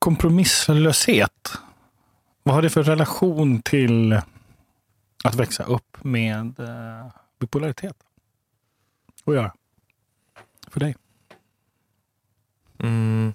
[0.00, 1.52] kompromisslöshet.
[2.42, 4.12] Vad har det för relation till
[5.24, 7.06] att växa upp med eh,
[7.38, 7.96] bipolaritet?
[9.24, 9.54] Att göra?
[10.68, 10.96] För dig?
[12.78, 13.34] Mm.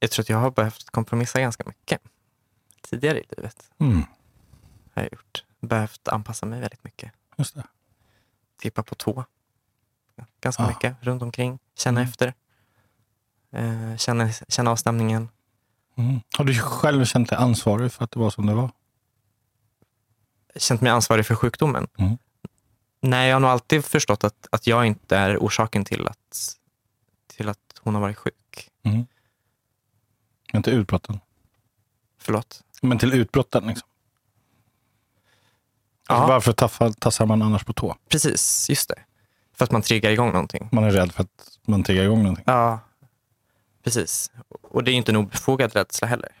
[0.00, 2.00] Jag tror att jag har behövt kompromissa ganska mycket
[2.80, 3.70] tidigare i livet.
[3.78, 4.02] Mm,
[4.94, 5.44] Har jag gjort.
[5.60, 7.12] Behövt anpassa mig väldigt mycket.
[7.36, 7.64] just det.
[8.56, 9.24] Tippa på tå.
[10.40, 10.68] Ganska Ah.
[10.68, 11.58] mycket runt omkring.
[11.74, 12.08] Känna Mm.
[12.10, 12.34] efter.
[13.52, 15.28] Eh, känna, känna av stämningen.
[15.96, 16.20] Mm.
[16.38, 18.70] Har du själv känt dig ansvarig för att det var som det var?
[20.56, 21.86] Känt mig ansvarig för sjukdomen.
[21.98, 22.18] Mm.
[23.00, 26.56] Nej, jag har nog alltid förstått att, att jag inte är orsaken till att,
[27.26, 28.70] till att hon har varit sjuk.
[28.82, 29.06] Mm.
[30.52, 31.20] Men till utbrotten?
[32.18, 32.62] Förlåt.
[32.82, 33.88] Men till utbrotten liksom?
[36.08, 37.96] Ja, Alltså, varför taffar, tassar man annars på tå?
[38.08, 38.66] precis.
[38.70, 38.98] Just det.
[39.54, 40.68] För att man triggar igång någonting.
[40.72, 42.44] Man är rädd för att man triggar igång någonting.
[42.46, 42.80] Ja,
[43.82, 44.30] precis.
[44.62, 46.32] Och det är inte en obefogad rädsla heller.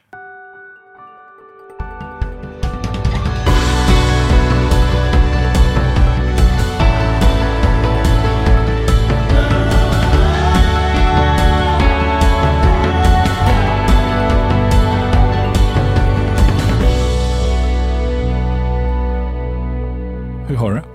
[20.48, 20.86] Hur har du det?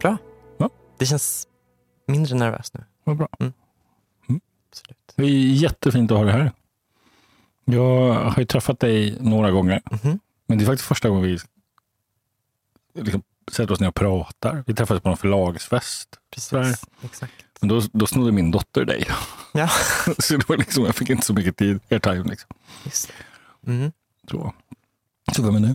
[0.00, 0.16] Bra.
[0.58, 0.70] Ja.
[0.98, 1.48] Det känns
[2.06, 2.84] mindre nervöst nu.
[3.04, 3.28] Vad bra.
[4.72, 5.12] Absolut.
[5.16, 6.52] Det är jättefint att ha dig här.
[7.64, 10.18] Jag har ju träffat dig några gånger, Mhm.
[10.46, 11.38] men det är faktiskt första gången vi
[13.02, 14.64] liksom sätter oss ner och pratar.
[14.66, 16.08] Vi träffades på någon förlagsfest.
[16.30, 16.84] Precis.
[17.04, 17.32] Exakt.
[17.60, 19.06] Men då, då snodde min dotter dig.
[19.52, 19.68] Ja,
[20.18, 22.24] Så det var liksom, jag fick inte så mycket tid, airtime.
[22.24, 22.50] Liksom.
[22.84, 23.12] just.
[23.66, 23.92] Mm.
[24.30, 24.54] Så.
[25.32, 25.74] så vem är du?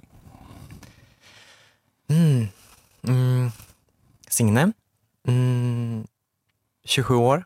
[2.16, 2.48] Mm.
[3.04, 3.52] Mm.
[4.30, 4.72] Signe.
[5.28, 6.08] Mm.
[6.86, 7.46] 27 år.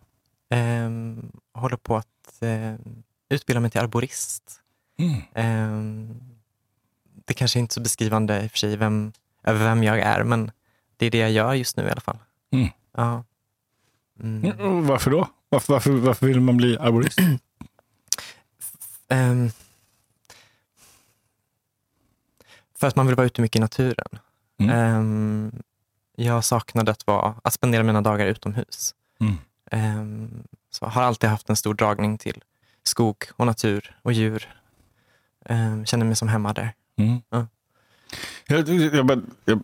[0.51, 4.61] Ehm, håller på att ehm, utbilda mig till arborist.
[4.97, 5.21] Mm.
[5.33, 6.19] Ehm,
[7.25, 9.11] det kanske inte är så beskrivande i och för sig vem,
[9.43, 10.51] över vem jag är, men
[10.97, 12.17] det är det jag gör just nu i alla fall.
[12.51, 12.69] Mm.
[12.97, 13.23] Ja.
[14.19, 14.87] Mm.
[14.87, 15.27] Varför då?
[15.49, 17.19] Varför, varför, varför vill man bli arborist?
[19.09, 19.49] Ehm,
[22.75, 24.19] för att man vill vara ute mycket i naturen.
[24.59, 24.75] Mm.
[24.75, 25.51] Ehm,
[26.15, 28.95] jag saknade att, vara, att spendera mina dagar utomhus.
[29.19, 29.37] Mm.
[29.71, 32.43] Ehm, så har alltid haft en stor dragning till
[32.83, 34.53] skog och natur och djur.
[35.49, 36.73] Um, känner mig som hemma där.
[36.97, 37.21] Mm.
[37.29, 37.47] Ja.
[38.47, 39.63] Jag, jag, jag,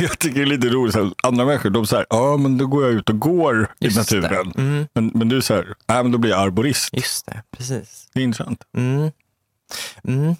[0.00, 2.66] jag tycker det är lite roligt, så här, andra människor de säger ja men då
[2.66, 4.20] går jag ut och går i Just det.
[4.20, 4.52] naturen.
[4.56, 6.88] Mm, Men, men du säger, nej men då blir jag arborist.
[6.92, 8.08] just det, precis.
[8.12, 8.64] Det är intressant.
[8.76, 9.10] Mm.
[10.04, 10.34] Mm.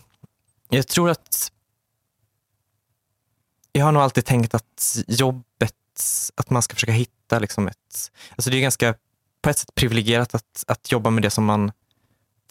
[0.69, 1.53] Jag tror att
[3.73, 5.75] jag har nog alltid tänkt att jobbet,
[6.34, 8.10] att man ska försöka hitta liksom ett...
[8.31, 8.94] Alltså det är ganska
[9.43, 11.72] på ett sätt privilegierat att, att jobba med det som man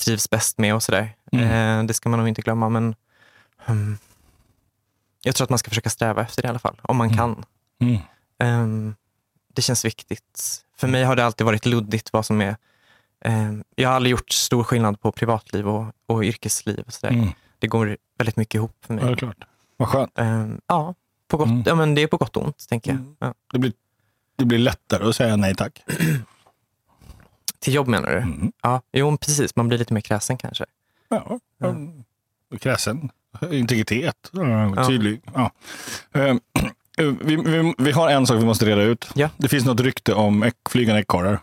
[0.06, 1.16] trivs bäst med och sådär.
[1.32, 1.80] Mm.
[1.80, 2.96] Eh, det ska man nog inte glömma, men
[3.58, 3.98] hmm,
[5.24, 7.18] jag tror att man ska försöka sträva efter det i alla fall, om man Mm.
[7.18, 7.46] kan.
[7.80, 7.98] Mm.
[8.40, 8.96] Ehm,
[9.54, 10.62] det känns viktigt.
[10.78, 12.56] För mig har det alltid varit luddigt vad som är...
[13.26, 16.84] ehm, jag har aldrig gjort stor skillnad på privatliv och, och yrkesliv.
[16.88, 17.14] Och sådär.
[17.14, 17.30] Mm.
[17.60, 19.16] Det går väldigt mycket ihop för Ja, det är mig.
[19.20, 19.44] klart.
[19.78, 20.12] Vad skönt.
[20.18, 20.96] Ehm, ja,
[21.34, 21.64] på gott, Mm.
[21.66, 23.00] ja, men det är på gott och ont, tänker jag.
[23.00, 23.16] Mm.
[23.20, 23.34] Ja.
[23.54, 23.74] Det blir,
[24.36, 25.84] det blir lättare att säga nej tack.
[27.60, 28.18] Till jobb menar du?
[28.18, 28.52] Mm.
[28.64, 29.56] Ja, jo, precis.
[29.56, 30.66] Man blir lite mer kräsen kanske.
[31.10, 31.68] Ja, Ja.
[31.70, 32.04] mm.
[32.60, 33.10] Kräsen.
[33.52, 34.30] Integritet.
[34.32, 34.88] Ja, Ja.
[34.88, 35.22] Tydlig.
[35.34, 35.52] Ja.
[36.14, 36.40] Ehm,
[36.98, 39.10] Vi, vi, vi har en sak vi måste reda ut.
[39.16, 39.30] Ja.
[39.38, 41.40] Det finns något rykte om äck, flygande ekorrar.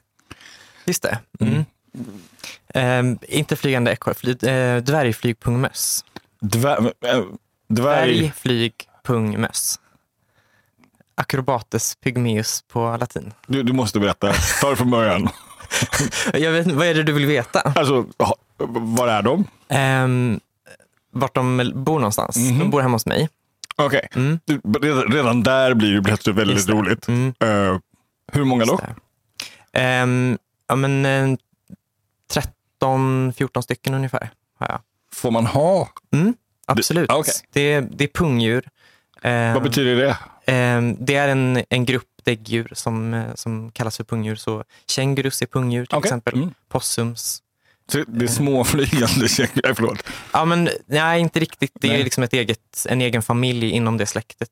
[0.84, 1.18] Just det.
[1.40, 1.64] Mm.
[2.74, 6.04] Ehm, inte flygande ekorre, fly, eh, dvärgflygpungmöss.
[6.40, 7.22] Dvär, äh,
[7.68, 8.32] dvärg...
[9.08, 9.80] Dvärgflygpungmöss.
[11.14, 13.32] Acrobates pygmeus på latin.
[13.46, 14.32] Du, du måste berätta.
[14.60, 15.28] Ta det från början.
[16.32, 17.60] Jag vet, vad är det du vill veta?
[17.60, 18.06] Alltså,
[18.96, 19.44] var är de?
[20.04, 20.40] Um,
[21.12, 22.36] vart de bor någonstans?
[22.36, 22.58] Mhm.
[22.58, 23.28] De bor hemma hos mig.
[23.76, 24.38] Okej, Mm.
[24.44, 24.60] Du,
[25.08, 27.08] redan, där blir det plötsligt väldigt roligt.
[27.08, 27.34] Mm.
[27.40, 27.78] Eh,
[28.32, 28.72] hur många då?
[28.72, 28.82] Just
[29.72, 29.80] det.
[29.80, 31.36] Ehm, ja, men eh,
[32.82, 34.80] 13-14 stycken ungefär har jag.
[35.12, 35.88] Får man ha?
[36.12, 36.34] Mm,
[36.66, 37.08] absolut.
[37.08, 37.34] Det- okej.
[37.52, 38.68] det, det är pungdjur.
[39.22, 40.16] Ehm, Vad betyder det?
[40.52, 44.36] ehm, det är en, en grupp däggdjur som, eh, som kallas för pungdjur.
[44.36, 46.08] Så kängurus är pungdjur till Okej.
[46.08, 46.34] exempel.
[46.34, 46.54] Mm.
[46.68, 47.42] Possums.
[47.92, 49.60] Så det är småflygande kängurur.
[49.64, 50.02] Nej, förlåt.
[50.32, 51.72] Ja, men nej, inte riktigt.
[51.74, 52.00] Det Nej.
[52.00, 54.50] är liksom ett eget, en egen familj inom det släktet.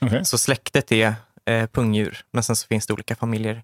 [0.00, 0.24] Okej.
[0.24, 1.14] Så släktet är
[1.46, 3.62] eh, pungdjur, men sen så finns det olika familjer,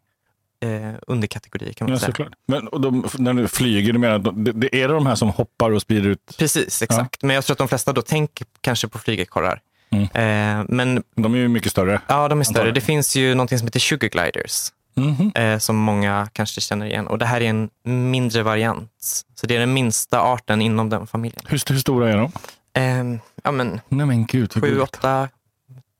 [0.63, 2.07] eh, underkategorier kan man Ja, säga.
[2.11, 2.33] såklart.
[2.47, 5.71] Men och de, när du flyger, du menar det, det är de här som hoppar
[5.71, 6.35] och sprider ut?
[6.39, 7.23] Precis, exakt.
[7.23, 9.61] Men jag tror att de flesta då tänker kanske på flygekorrar.
[9.91, 10.03] Mm.
[10.05, 12.01] Eh, men De är ju mycket större.
[12.07, 12.71] ja, de är större.
[12.73, 14.73] Det finns ju någonting som heter sugar gliders.
[14.95, 15.33] Mhm.
[15.35, 17.07] eh, som många kanske känner igen.
[17.07, 17.71] Och det här är en
[18.11, 18.91] mindre variant.
[19.35, 21.43] Så det är den minsta arten inom den familjen.
[21.47, 22.33] Hur, hur stora är de?
[22.75, 24.83] Eh, ja, men Nej men gud, 7, gulligt.
[24.83, 25.29] 8,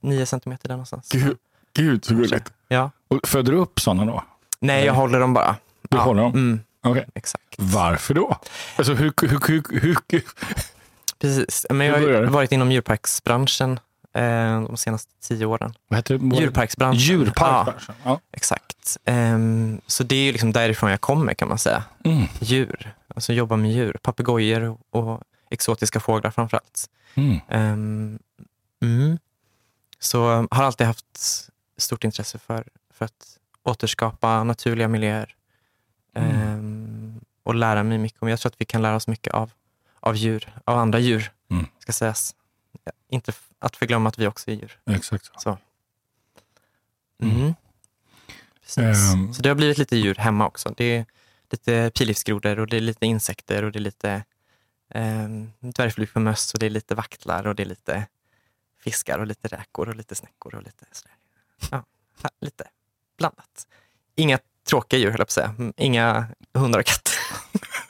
[0.03, 1.09] 9 centimeter där någonstans.
[1.13, 1.37] Gud,
[1.75, 2.53] gud så gulligt.
[2.69, 2.91] Ja.
[3.09, 4.25] Och föder du upp sådana då?
[4.61, 5.57] Nej, jag håller dem bara.
[5.89, 6.03] Du ja.
[6.03, 6.33] håller dem?
[6.33, 7.07] Mm, Okej.
[7.15, 7.45] exakt.
[7.59, 8.37] Varför då?
[8.77, 9.97] Alltså hur, hur, hur, hur
[11.19, 11.67] Precis.
[11.71, 13.81] Men jag har varit inom djurparksbranschen
[14.15, 15.75] eh, de senaste tio åren.
[15.89, 16.37] vad heter det?
[16.37, 17.01] Djurparksbranschen.
[17.01, 17.95] Ja, Djurparksbranschen.
[18.05, 18.21] Ja.
[18.33, 18.97] exakt.
[19.05, 21.85] Ehm, så det är ju liksom därifrån jag kommer kan man säga.
[22.05, 22.25] Mm.
[22.41, 23.97] Djur, alltså jobba med djur.
[24.03, 26.91] Papegojor och, exotiska fåglar framförallt.
[27.15, 27.41] Mm.
[27.49, 28.19] Um,
[28.83, 29.19] mm.
[29.99, 31.07] Så um, har alltid haft
[31.77, 32.65] stort intresse för,
[32.95, 35.35] för att återskapa naturliga miljöer.
[36.15, 36.31] Mm.
[36.31, 38.29] Ehm, och lära mig mycket om.
[38.29, 39.51] Jag tror att vi kan lära oss mycket av,
[40.01, 41.33] av djur, av andra djur.
[41.51, 41.67] Mm.
[41.79, 42.35] Ska sägas.
[43.09, 44.79] Inte att förglömma att vi också är djur.
[44.91, 45.33] Exakt så.
[45.37, 45.59] Så.
[47.23, 47.37] Mm.
[47.37, 47.55] Mm.
[48.61, 49.13] Precis.
[49.13, 49.35] Ehm.
[49.35, 50.75] Så det har blivit lite djur hemma också.
[50.77, 51.07] Det är
[51.51, 54.25] lite pilgiftsgrodor och det är lite insekter och det är lite
[54.95, 58.07] um, dvärgflugmöss och det är lite vaktlar och det är lite
[58.81, 61.15] fiskar och lite räkor och lite snäckor och lite sådär.
[61.71, 61.85] Ja,
[62.41, 62.65] lite
[63.19, 63.67] blandat.
[64.15, 65.55] Inga tråkiga djur höll jag på att säga.
[65.59, 67.13] Mm, Inga hundar och katter.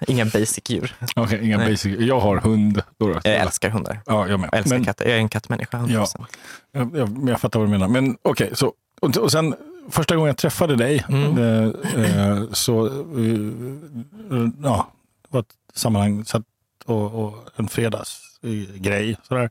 [0.06, 0.94] Inga basic djur.
[1.16, 1.70] Okej, inga Nej.
[1.70, 1.98] basic.
[2.00, 2.82] Jag har hund.
[2.98, 3.20] Då.
[3.24, 4.00] Jag älskar hundar.
[4.06, 4.48] Ja, jag med.
[4.52, 5.04] Jag älskar Men, katter.
[5.04, 5.76] Jag är en kattmänniska.
[5.78, 6.24] 100%.
[6.72, 7.88] jag, jag, jag fattar vad du menar.
[7.88, 9.54] Men okej, så och, och sen
[9.90, 11.38] första gången jag träffade dig Mm.
[11.38, 11.64] eh,
[12.04, 14.92] eh, så eh, ja,
[15.22, 16.42] det var ett sammanhang satt
[16.84, 19.16] och, och en fredagsgrej.
[19.22, 19.50] Sådär.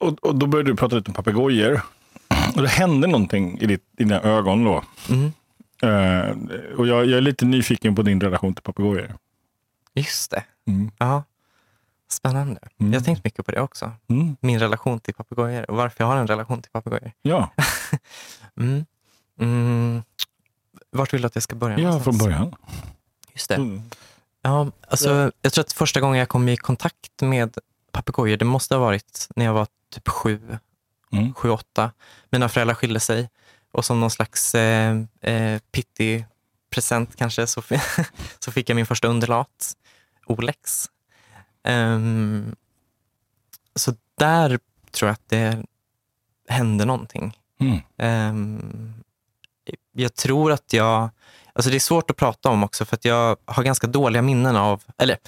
[0.00, 1.80] Och, och då började du prata lite om papegojor.
[2.56, 4.82] Och det hände någonting i, ditt, i dina ögon då.
[5.10, 5.32] Mm.
[5.82, 6.36] Eh,
[6.78, 9.16] och jag, jag är lite nyfiken på din relation till papegojor.
[9.94, 10.44] Just det.
[10.66, 10.90] Mm.
[10.98, 11.22] Ja.
[12.08, 12.60] Spännande.
[12.80, 12.92] Mm.
[12.92, 13.92] Jag har tänkt mycket på det också.
[14.08, 14.36] Mm.
[14.40, 17.12] Min relation till papegojor och varför jag har en relation till papegojor.
[17.22, 17.50] Ja,
[18.60, 18.84] Mm.
[19.40, 20.02] Mm.
[20.90, 21.78] Vart vill du att jag ska börja?
[21.78, 22.18] ja, någonstans?
[22.18, 22.54] från början.
[23.32, 23.54] Just det.
[23.54, 23.82] Mm.
[24.42, 27.58] Ja, alltså, Jag tror att första gången jag kom i kontakt med
[27.92, 30.40] papegojor, det måste ha varit när jag var typ sju,
[31.12, 31.34] Mm.
[31.34, 31.90] sju, åtta.
[32.30, 33.30] Mina föräldrar skilde sig
[33.76, 36.26] och som någon slags eh, eh, pittig
[36.70, 37.62] present kanske så,
[38.38, 39.76] så fick jag min första underlat,
[40.26, 40.86] Olex.
[41.64, 42.56] Ehm,
[43.74, 44.58] så där
[44.90, 45.64] tror jag att det
[46.48, 47.38] hände någonting.
[47.60, 47.78] Mm.
[47.98, 48.94] Ehm,
[49.92, 51.10] jag tror att jag...
[51.52, 54.56] Alltså det är svårt att prata om också för att jag har ganska dåliga minnen
[54.56, 55.18] av, eller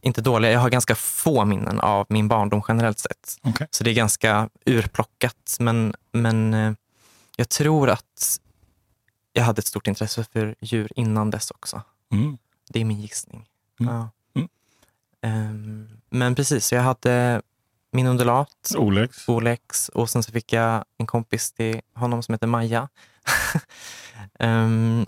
[0.00, 3.36] inte dåliga, jag har ganska få minnen av min barndom generellt sett.
[3.42, 3.66] Okej.
[3.70, 5.56] Så det är ganska urplockat.
[5.58, 6.72] Men, men eh,
[7.36, 8.40] jag tror att
[9.32, 11.82] jag hade ett stort intresse för djur innan dess också.
[12.12, 12.38] Mm.
[12.68, 13.48] Det är min gissning.
[13.80, 13.94] Mm.
[13.94, 14.10] Ja.
[15.22, 17.42] Ehm, men precis, jag hade
[17.90, 19.28] min undulat, Olex.
[19.28, 22.88] Olex och sen så fick jag en kompis till honom som heter Maja.
[24.38, 25.06] Ehm,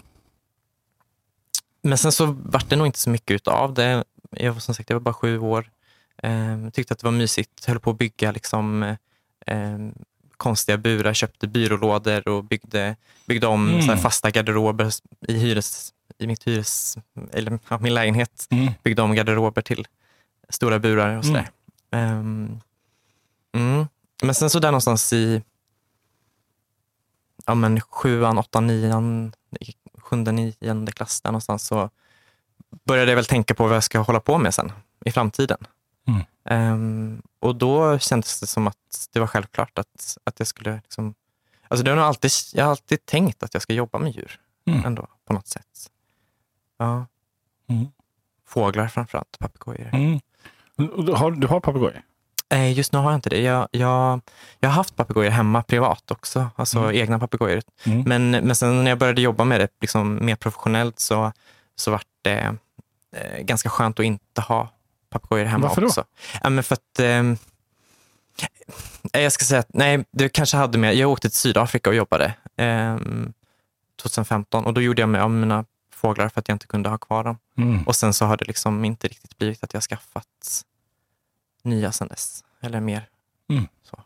[1.82, 4.05] men sen så vart det nog inte så mycket utav det.
[4.31, 5.71] Jag var som sagt jag var bara sju år.
[6.23, 7.65] Um, tyckte att det var mysigt.
[7.65, 8.97] Höll på att bygga liksom,
[9.47, 9.94] em,
[10.36, 12.96] konstiga burar, köpte byrålådor och byggde,
[13.26, 13.82] byggde om Mm.
[13.82, 14.90] så fasta garderober
[15.28, 16.96] i, hyres, i mitt hyres,
[17.32, 18.46] eller, ja, min lägenhet.
[18.50, 18.72] Mm.
[18.82, 19.86] Byggde om garderober till
[20.48, 21.48] stora burar och sådär.
[21.92, 23.86] Mm.
[24.22, 25.42] Men sen så där någonstans i
[27.46, 29.32] ja, men sjuan, åttan, nian,
[29.98, 31.90] sjunde, nionde klass där någonstans så
[32.85, 34.73] började jag väl tänka på vad jag ska hålla på med sen
[35.04, 35.59] i framtiden.
[36.44, 41.14] Ehm, och då kändes det som att det var självklart att, att jag skulle liksom,
[41.68, 44.84] alltså det har alltid, jag har alltid tänkt att jag ska jobba med djur Mm.
[44.84, 45.90] ändå på något sätt.
[46.78, 47.06] Ja.
[47.68, 47.86] Mm.
[48.46, 49.90] Fåglar framförallt, papegojor.
[49.94, 50.20] Mm.
[50.76, 52.02] Du har, du har papegojor?
[52.48, 53.40] Eh, Just nu har jag inte det.
[53.40, 54.20] Jag, jag,
[54.60, 56.94] jag har haft papegojor hemma privat också, alltså Mm.
[56.96, 57.62] egna papegojor.
[57.86, 58.02] Mm.
[58.06, 61.32] Men, men sen när jag började jobba med det liksom mer professionellt så,
[61.76, 62.56] så var det
[63.16, 64.68] eh, ganska skönt att inte ha
[65.14, 65.87] papegojor hemma Varför då?
[65.87, 66.04] också.
[66.42, 67.37] Ja, men för att, ehm,
[69.12, 71.97] eh, jag ska säga att nej, det kanske hade med, jag åkte till Sydafrika och
[71.97, 73.33] jobbade ehm,
[74.02, 76.88] 2015 och då gjorde jag mig av med mina fåglar för att jag inte kunde
[76.88, 77.38] ha kvar dem.
[77.56, 77.83] Mm.
[77.83, 80.64] Och sen så har det liksom inte riktigt blivit att jag skaffat
[81.62, 82.44] nya sen dess.
[82.61, 83.09] Eller mer.
[83.49, 83.68] Mm.
[83.83, 84.00] Så.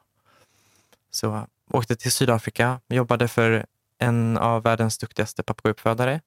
[1.11, 3.67] så åkte till Sydafrika, jobbade för
[3.99, 6.21] en av världens duktigaste papegojouppfödare.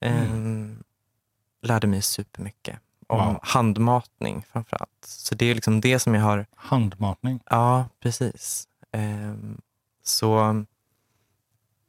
[0.00, 0.82] Ehm,
[1.62, 2.78] lärde mig supermycket
[3.08, 3.38] om Wow.
[3.42, 5.04] handmatning framför allt.
[5.06, 7.40] Så det är liksom det som jag har Handmatning.
[7.50, 8.64] Ja, precis.
[8.92, 9.60] Ehm,
[10.04, 10.64] så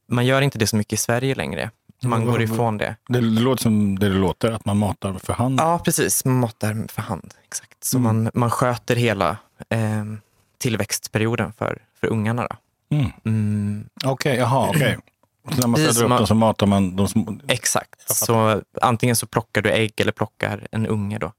[0.08, 1.72] man gör inte det så mycket i Sverige längre.
[2.04, 2.96] Man går ifrån det.
[3.08, 5.60] Det, låter som det det låter, att man matar för hand.
[5.60, 6.26] Ja, precis.
[6.26, 7.34] Man matar för hand.
[7.44, 7.84] Exakt.
[7.84, 8.24] Så Mm.
[8.24, 9.38] man, man sköter hela
[9.70, 10.22] ehm,
[10.58, 12.48] tillväxtperioden för, för ungarna.
[12.48, 12.56] Då.
[12.96, 13.12] Mm.
[13.26, 14.96] Mm, Okej, jaha, okej.
[14.96, 15.02] Så
[15.58, 17.38] när man föder upp man- dem så matar man de små...
[17.48, 18.10] exakt.
[18.16, 21.18] Så antingen så plockar du ägg eller plockar en unge.
[21.20, 21.34] Då.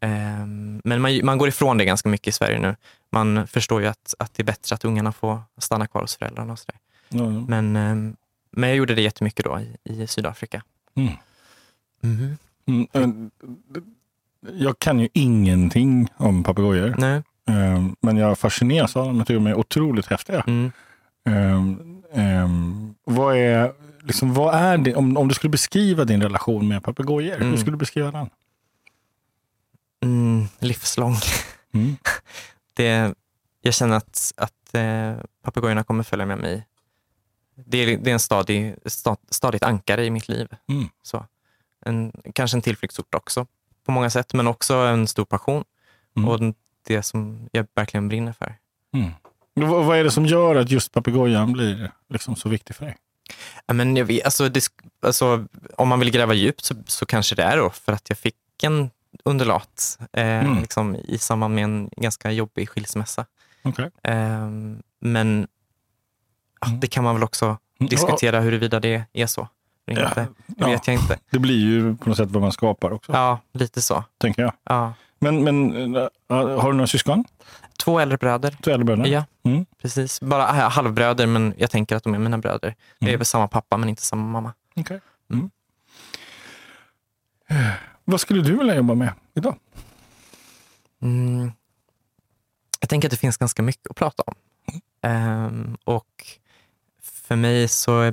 [0.00, 2.76] Ehm, men man, man går ifrån det ganska mycket i Sverige nu.
[3.12, 6.52] Man förstår ju att, att det är bättre att ungarna får stanna kvar hos föräldrarna.
[6.52, 6.78] Och så där.
[7.18, 8.16] Ja, Men, ehm,
[8.50, 10.62] men jag gjorde det jättemycket då i, i Sydafrika.
[10.96, 11.12] Mm.
[12.00, 12.36] Mhm.
[12.66, 13.08] Mm, eh,
[14.52, 17.22] Jag kan ju ingenting om papegojor, Nej.
[17.48, 19.16] eh, men jag fascineras av dem.
[19.18, 20.44] Jag tycker de är otroligt häftiga.
[21.28, 22.02] Mm.
[22.12, 26.68] Um, um, vad är, liksom, vad är det, om, om du skulle beskriva din relation
[26.68, 27.56] med papegojor, hur Mm.
[27.58, 28.30] skulle du beskriva den?
[30.02, 31.14] Mm, livslång.
[31.74, 31.96] Mm.
[32.74, 33.14] Det,
[33.60, 36.66] jag känner att, att eh, papegojorna kommer följa med mig.
[37.66, 40.48] Det är, det är en stadig, sta, stadigt ankare i mitt liv.
[40.68, 40.88] Mm.
[41.02, 41.26] Så.
[41.84, 43.46] En, kanske en tillflyktsort också
[43.84, 45.64] på många sätt, men också en stor passion.
[46.16, 46.28] Mm.
[46.28, 46.54] Och
[46.86, 48.54] det som jag verkligen brinner för.
[49.62, 49.86] Mm.
[49.86, 52.96] Vad, är det som gör att just papegojan blir liksom så viktig för dig?
[53.66, 54.64] Ja, men jag vet, alltså, det,
[55.02, 55.44] alltså,
[55.76, 58.34] om man vill gräva djupt så, så kanske det är då för att jag fick
[58.62, 58.90] en
[59.24, 60.58] undulat eh, Mm.
[60.60, 63.24] liksom, i samband med en ganska jobbig skilsmässa.
[63.64, 63.90] Okay.
[64.02, 65.46] Ehm, men
[66.60, 66.80] ja, Mm.
[66.80, 69.48] det kan man väl också diskutera huruvida det är så.
[69.86, 70.26] eller Ja, Inte.
[70.46, 71.18] Det vet jag inte.
[71.30, 74.04] Det blir ju på något sätt vad man skapar också, Ja, lite så.
[74.18, 74.52] tänker jag.
[74.64, 74.92] Ja.
[75.18, 77.24] Men, men äh, har du några syskon?
[77.84, 78.56] Två äldre bröder.
[78.62, 79.06] Två äldre bröder?
[79.06, 79.66] Ja, Mm.
[79.82, 80.20] precis.
[80.20, 82.74] Bara ha- halvbröder, men jag tänker att de är mina bröder.
[82.98, 83.18] Det är Mm.
[83.18, 84.52] väl samma pappa, men inte samma mamma.
[84.76, 85.00] Okej.
[85.32, 85.50] Mm.
[87.48, 87.70] Eh,
[88.04, 89.56] Vad skulle du vilja jobba med idag?
[91.02, 91.52] Mm.
[92.80, 94.34] Jag tänker att det finns ganska mycket att prata om.
[95.02, 96.26] Ehm, och
[97.02, 98.12] för mig så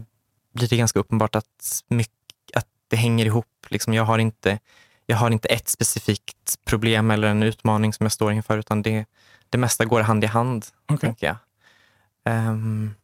[0.53, 2.13] blir det ganska uppenbart att, mycket,
[2.55, 3.65] att det hänger ihop.
[3.69, 4.59] Liksom jag, har inte,
[5.05, 9.05] jag har inte ett specifikt problem eller en utmaning som jag står inför, utan det,
[9.49, 10.65] det mesta går hand i hand,
[10.99, 11.37] tänker jag.
[12.25, 12.95] Ehm,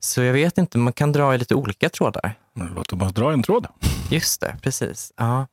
[0.00, 2.34] så jag vet inte, man kan dra i lite olika trådar.
[2.52, 3.66] Men Låt oss bara dra en tråd.
[4.10, 5.12] Just det, precis.
[5.16, 5.46] Ja.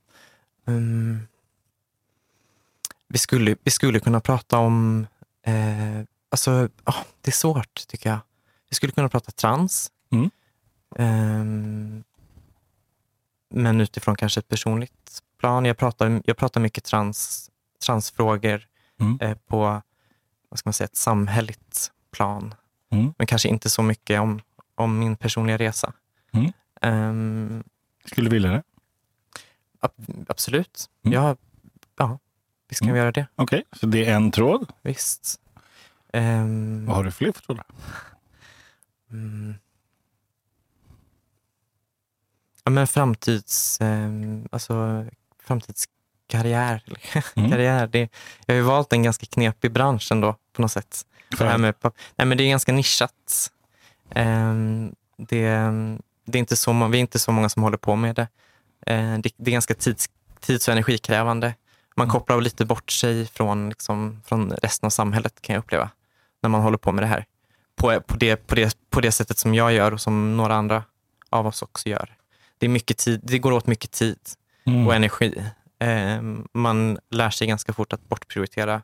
[0.68, 1.28] Mm.
[3.08, 5.08] Vi, skulle, vi skulle kunna prata om...
[5.46, 8.20] Eh, alltså, ah, det är svårt, tycker jag.
[8.70, 9.92] Vi skulle kunna prata trans.
[10.12, 10.30] Mm.
[10.96, 12.04] Ehm,
[13.50, 15.05] men utifrån kanske ett personligt
[15.46, 15.66] plan.
[15.66, 17.50] Jag pratar, jag pratar mycket trans,
[17.86, 18.68] transfrågor
[19.00, 19.18] Mm.
[19.22, 19.82] eh, på
[20.50, 22.56] vad ska man säga, ett samhälleligt plan.
[22.92, 23.14] Mm.
[23.18, 24.42] Men kanske inte så mycket om,
[24.76, 25.94] om min personliga resa.
[26.34, 26.52] Mm.
[26.82, 27.64] Ehm,
[28.06, 28.64] Skulle du vilja det?
[29.80, 30.90] Ab- absolut.
[31.04, 31.14] Mm.
[31.14, 31.36] Ja,
[31.98, 32.20] ja,
[32.70, 32.94] visst kan Mm.
[32.94, 33.28] vi göra det.
[33.36, 34.72] Okej, så det är en tråd.
[34.82, 35.40] Visst.
[36.14, 37.66] Ehm, Vad har du fler för trådar?
[39.12, 39.56] mm.
[42.64, 43.82] Ja, men framtids...
[43.82, 45.06] ehm, alltså,
[45.46, 46.84] framtidskarriär.
[47.36, 47.52] Mm.
[47.52, 48.10] Karriär, det,
[48.46, 51.06] jag har ju valt en ganska knepig bransch ändå på något sätt.
[51.38, 51.74] Det, här med,
[52.16, 53.52] nej, men det är ganska nischat.
[54.10, 55.50] Ehm, det,
[56.26, 58.28] det är inte så, vi är inte så många som håller på med det.
[58.86, 60.10] Eh, det, det är ganska tids,
[60.40, 61.54] tids och energikrävande.
[61.96, 62.14] Man Mm.
[62.14, 65.90] kopplar lite bort sig från, liksom, från resten av samhället kan jag uppleva
[66.42, 67.26] när man håller på med det här.
[67.76, 70.84] På, på, det, på, det, på det sättet som jag gör och som några andra
[71.30, 72.16] av oss också gör.
[72.58, 74.20] Det, är mycket tid, det går åt mycket tid
[74.66, 74.88] Mm.
[74.88, 75.44] och energi.
[75.80, 78.82] Ehm, man lär sig ganska fort att bortprioritera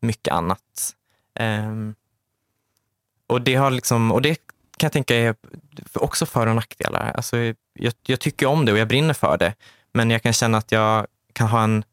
[0.00, 0.96] mycket annat.
[1.34, 1.94] Ehm,
[3.26, 4.34] och, det har liksom, och det
[4.76, 5.34] kan jag tänka är
[5.94, 7.12] också för och nackdelar.
[7.12, 7.36] Alltså,
[7.72, 9.54] jag, jag tycker om det och jag brinner för det,
[9.92, 11.84] men jag kan känna att jag kan ha en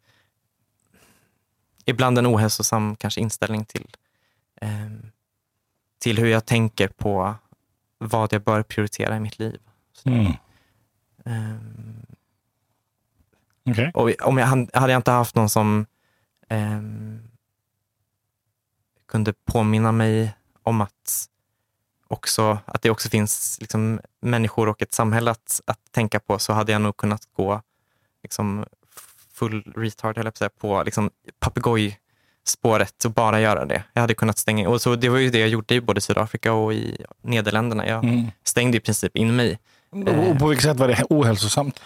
[1.86, 3.88] ibland en ohälsosam kanske inställning till,
[4.62, 5.12] ehm,
[6.00, 7.36] till hur jag tänker på
[7.98, 9.60] vad jag bör prioritera i mitt liv.
[9.94, 10.34] Så, Mm.
[11.26, 12.06] ehm,
[13.72, 13.92] Okej.
[13.94, 15.86] och om jag, hade jag inte haft någon som
[16.50, 17.20] ehm,
[19.08, 20.34] kunde påminna mig
[20.64, 21.26] om att,
[22.08, 26.54] också, att det också finns liksom, människor och ett samhälle att, att tänka på så
[26.54, 27.62] hade jag nog kunnat gå
[28.24, 28.66] liksom,
[29.34, 31.10] full retard, höll jag på säga, på liksom,
[31.40, 33.84] papegojspåret och bara göra det.
[33.94, 36.54] Jag hade kunnat stänga och så Det var ju det jag gjorde i både Sydafrika
[36.54, 37.88] och i Nederländerna.
[37.88, 38.28] Jag Mm.
[38.44, 39.60] stängde i princip in mig
[39.92, 41.80] Och på vilket sätt var det ohälsosamt?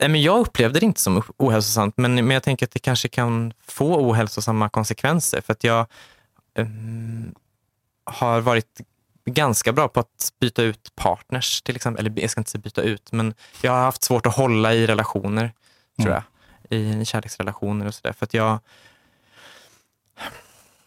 [0.00, 3.08] Nej, men jag upplevde det inte som ohälsosamt, men, men jag tänker att det kanske
[3.08, 5.40] kan få ohälsosamma konsekvenser.
[5.40, 5.86] För att jag
[6.54, 7.34] ehm,
[8.04, 8.80] har varit
[9.24, 12.06] ganska bra på att byta ut partners, till exempel.
[12.06, 14.86] Eller jag ska inte säga byta ut, men jag har haft svårt att hålla i
[14.86, 15.52] relationer,
[16.00, 16.22] tror Mm.
[16.70, 16.78] jag.
[16.78, 18.12] I kärleksrelationer och sådär.
[18.12, 18.58] För att jag...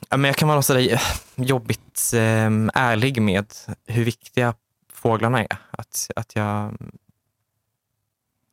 [0.09, 1.01] Ja, men jag kan vara sådär eh,
[1.35, 3.53] jobbigt ehm, ärlig med
[3.85, 4.53] hur viktiga
[4.93, 5.57] fåglarna är.
[5.71, 6.77] Att, att jag...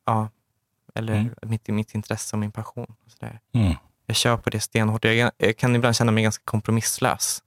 [0.06, 0.28] Ja,
[0.94, 1.34] eller Mm.
[1.42, 2.94] mitt, mitt intresse och min passion.
[3.04, 3.40] Och sådär.
[3.52, 3.75] Mm.
[4.06, 5.04] Jag kör på det stenhårt.
[5.04, 7.42] Jag, jag kan ibland känna mig ganska kompromisslös,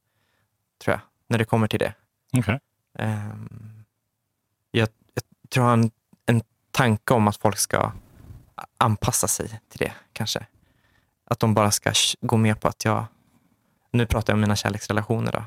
[0.83, 1.93] tror jag, när det kommer till det.
[2.37, 2.59] Okej.
[2.99, 3.83] Ehm,
[4.71, 5.91] jag, jag tror jag har en,
[6.25, 7.91] en tanke om att folk ska
[8.77, 10.45] anpassa sig till det kanske.
[11.25, 13.05] Att de bara ska gå med på att jag,
[13.91, 15.37] nu pratar jag om mina kärleksrelationer då.
[15.37, 15.43] Är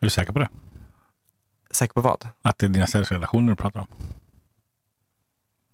[0.00, 0.48] du säker på det?
[1.70, 2.28] Säker på vad?
[2.42, 3.86] Att det är dina kärleksrelationer du pratar om?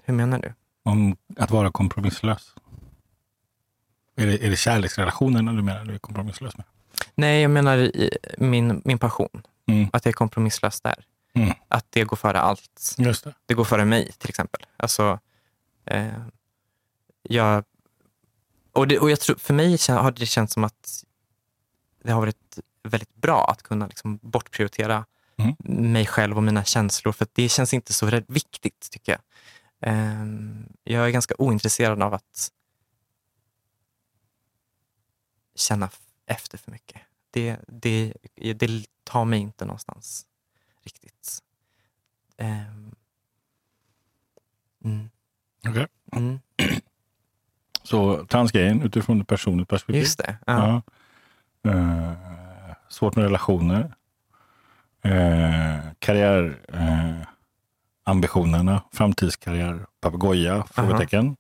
[0.04, 0.54] Hur menar du?
[0.84, 2.54] Om att vara kompromisslös?
[4.16, 6.66] Är det, är det kärleksrelationerna du menar du är kompromisslös med?
[7.14, 9.42] Nej, jag menar i, min, min passion.
[9.66, 9.88] Mm.
[9.92, 11.04] Att jag är kompromisslös där.
[11.34, 11.52] Mm.
[11.68, 12.94] Att det går före allt.
[12.98, 13.34] Just det.
[13.46, 14.66] Det går före mig till exempel.
[14.76, 15.18] Alltså,
[15.84, 16.06] eh,
[17.22, 17.64] jag,
[18.72, 21.04] och, det, och jag tror, för mig har det känts som att
[22.04, 25.04] det har varit väldigt bra att kunna liksom bortprioritera
[25.36, 25.56] Mm.
[25.92, 27.12] mig själv och mina känslor.
[27.12, 29.20] För det känns inte så viktigt tycker jag.
[29.86, 30.24] Eh,
[30.84, 32.52] jag är ganska ointresserad av att
[35.54, 35.90] känna
[36.26, 37.00] efter för mycket.
[37.30, 40.26] Det, det, det tar mig inte någonstans
[40.82, 41.42] riktigt.
[42.36, 42.94] Ehm,
[44.84, 45.10] mm,
[45.68, 45.86] Okej.
[46.12, 46.38] mm,
[47.82, 50.02] Så transgrejen utifrån ett personligt perspektiv.
[50.02, 50.36] just det.
[50.46, 50.82] Ja.
[51.62, 51.70] Ja.
[51.70, 52.12] Eh,
[52.88, 53.94] svårt med relationer.
[55.06, 57.26] Uh, karriär, eh,
[58.04, 61.37] ambitionerna, framtidskarriär, papegoja, frågetecken.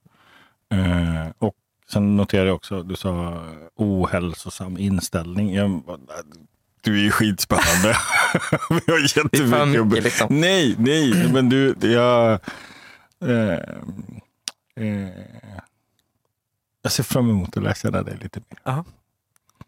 [0.72, 1.54] Eh, och
[1.88, 3.44] sen noterade jag också, du sa
[3.76, 5.54] ohälsosam inställning.
[5.54, 5.82] Jag,
[6.80, 7.96] du är ju skitspännande.
[8.86, 9.86] Vi har jättemycket.
[9.86, 10.40] mycket liksom.
[10.40, 12.40] Nej, nej, men du, jag...
[13.20, 13.58] Eh,
[14.76, 15.08] eh,
[16.82, 18.84] jag ser fram emot att lära känna dig lite mer.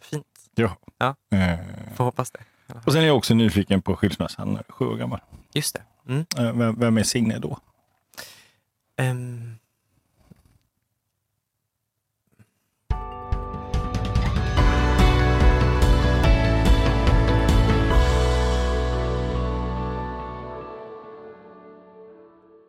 [0.00, 0.26] Fint.
[0.54, 0.76] Ja.
[0.98, 1.14] Ja.
[1.36, 1.58] Eh,
[1.94, 2.40] Får hoppas det.
[2.84, 5.20] och sen är jag också nyfiken på skilsmässan sju år gammal.
[5.52, 5.82] Just det.
[6.08, 6.26] Mm.
[6.38, 7.58] Eh, vem, vem är Signe då?
[8.96, 9.56] Ehm,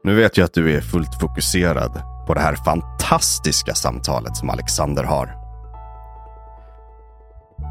[0.07, 5.03] Nu vet jag att du är fullt fokuserad på det här fantastiska samtalet som Alexander
[5.03, 5.35] har.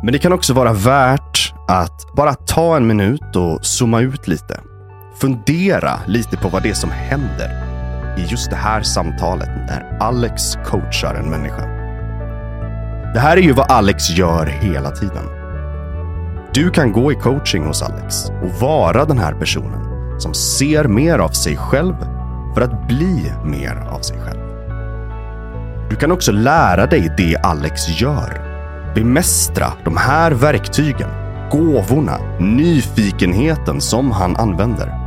[0.03, 4.61] Men det kan också vara värt att bara ta en minut och zooma ut lite.
[5.21, 7.51] Fundera lite på vad det är som händer
[8.19, 11.67] i just det här samtalet när Alex coachar en människa.
[13.15, 15.25] Det här är ju vad Alex gör hela tiden.
[16.55, 21.19] Du kan gå i coaching hos Alex och vara den här personen som ser mer
[21.19, 21.95] av sig själv
[22.55, 24.41] för att bli mer av sig själv.
[25.91, 28.43] Du kan också lära dig det Alex gör.
[28.95, 31.11] Bemästra de här verktygen,
[31.51, 35.06] gåvorna, nyfikenheten som han använder.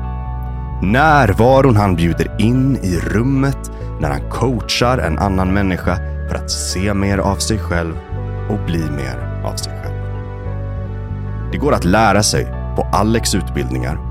[0.81, 5.95] Närvaron han bjuder in i rummet när han coachar en annan människa
[6.29, 7.93] för att se mer av sig själv
[8.49, 9.95] och bli mer av sig själv.
[11.51, 14.09] Det går att lära sig på Alex utbildningar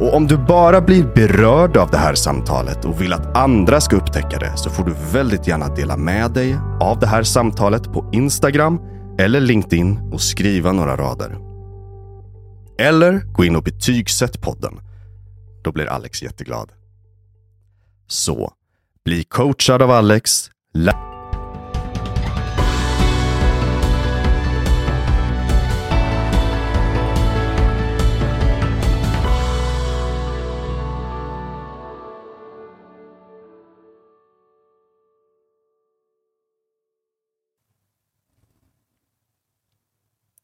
[0.00, 3.96] och om du bara blir berörd av det här samtalet och vill att andra ska
[3.96, 8.10] upptäcka det så får du väldigt gärna dela med dig av det här samtalet på
[8.12, 8.80] Instagram
[9.18, 11.38] eller LinkedIn och skriva några rader.
[12.78, 14.80] Eller gå in och betygsätt podden.
[15.62, 16.72] Då blir Alex jätteglad.
[18.06, 18.54] Så,
[19.04, 20.50] bli coachad av Alex.
[20.74, 21.10] Lä-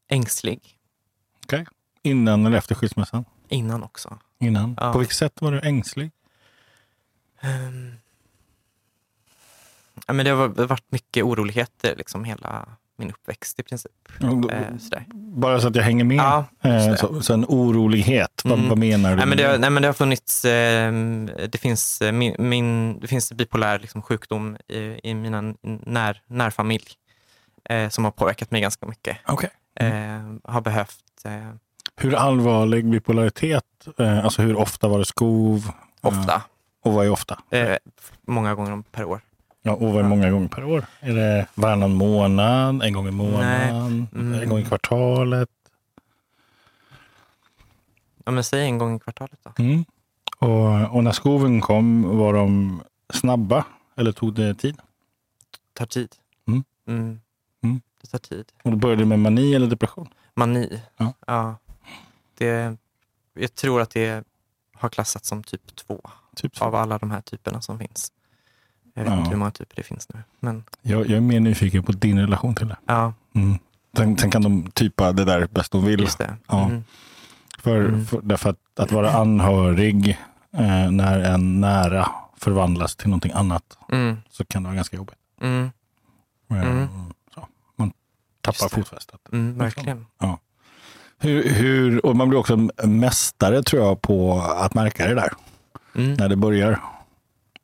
[0.09, 0.73] ängslig.
[2.01, 3.25] Innan eller efter skilsmässan?
[3.49, 4.19] Innan också.
[4.39, 4.77] Innan.
[4.81, 4.93] Ja.
[4.93, 6.11] På vilket sätt var du ängslig?
[7.41, 7.93] Ehm,
[10.07, 12.65] ja, men det har varit mycket oroligheter liksom hela
[12.99, 13.91] min uppväxt i princip.
[14.21, 15.01] Eh.
[15.13, 16.17] Bara så att jag hänger med.
[16.17, 18.69] Ja, eh, så, så en orolighet, vad, Mm.
[18.69, 19.15] vad menar du?
[19.15, 20.91] Nej, men det, har- nej, men det har funnits, eh,
[21.49, 26.85] det finns, eh, min, min, det finns bipolär liksom, sjukdom i, i mina när, närfamilj
[27.69, 29.17] eh, som har påverkat mig ganska mycket.
[29.25, 29.49] Okej.
[29.75, 31.51] Eh, har behövt, eh,
[31.97, 33.63] Hur allvarlig bipolaritet?
[33.97, 35.71] Eh, alltså hur ofta var det skov?
[36.01, 36.41] ofta, Eh,
[36.83, 37.39] och vad är ofta?
[37.49, 37.77] eh,
[38.27, 39.21] många gånger per år.
[39.61, 40.07] Ja, och vad är Ja.
[40.09, 40.85] många gånger per år?
[40.99, 44.41] Är det varannan månad, en gång i månaden, Mm.
[44.41, 45.49] en gång i kvartalet?
[48.25, 49.63] Ja, men säg en gång i kvartalet då.
[49.63, 49.85] Mm.
[50.39, 52.81] Och, och när skoven kom, var de
[53.13, 54.77] snabba eller tog det tid?
[55.73, 56.15] tar tid.
[56.47, 56.63] Mm.
[56.87, 57.19] Mm.
[57.63, 57.81] Mm.
[58.01, 58.45] Det tar tid.
[58.63, 60.07] Och då började det med mani eller depression?
[60.35, 60.81] Mani.
[61.27, 61.55] Ja.
[62.37, 62.77] Det,
[63.33, 64.23] jag tror att det
[64.75, 66.01] har klassats som typ två
[66.35, 68.11] Typ av alla de här typerna som finns.
[68.93, 69.17] Jag vet Ja.
[69.19, 70.23] inte hur många typer det finns nu.
[70.39, 72.77] Men Jag, jag är mer nyfiken på din relation till det.
[72.85, 73.57] ja, Mm.
[73.97, 75.99] Sen, sen kan de typa det där bäst de vill.
[75.99, 76.35] just det.
[76.47, 76.65] Ja.
[76.65, 76.83] Mm.
[77.59, 78.05] För, Mm.
[78.05, 80.09] för, därför att, att vara anhörig
[80.51, 84.17] eh, när en nära förvandlas till någonting annat Mm.
[84.29, 85.15] så kan det vara ganska jobbigt.
[85.41, 85.69] Mm.
[86.49, 86.87] Mm.
[87.33, 87.47] Så.
[87.75, 87.93] Man
[88.41, 89.19] tappar fotfästet.
[89.31, 89.57] Mm.
[89.57, 90.05] Verkligen.
[91.19, 95.33] Hur, hur, och man blir också mästare tror jag på att märka det där
[95.95, 96.13] Mm.
[96.13, 96.81] när det börjar.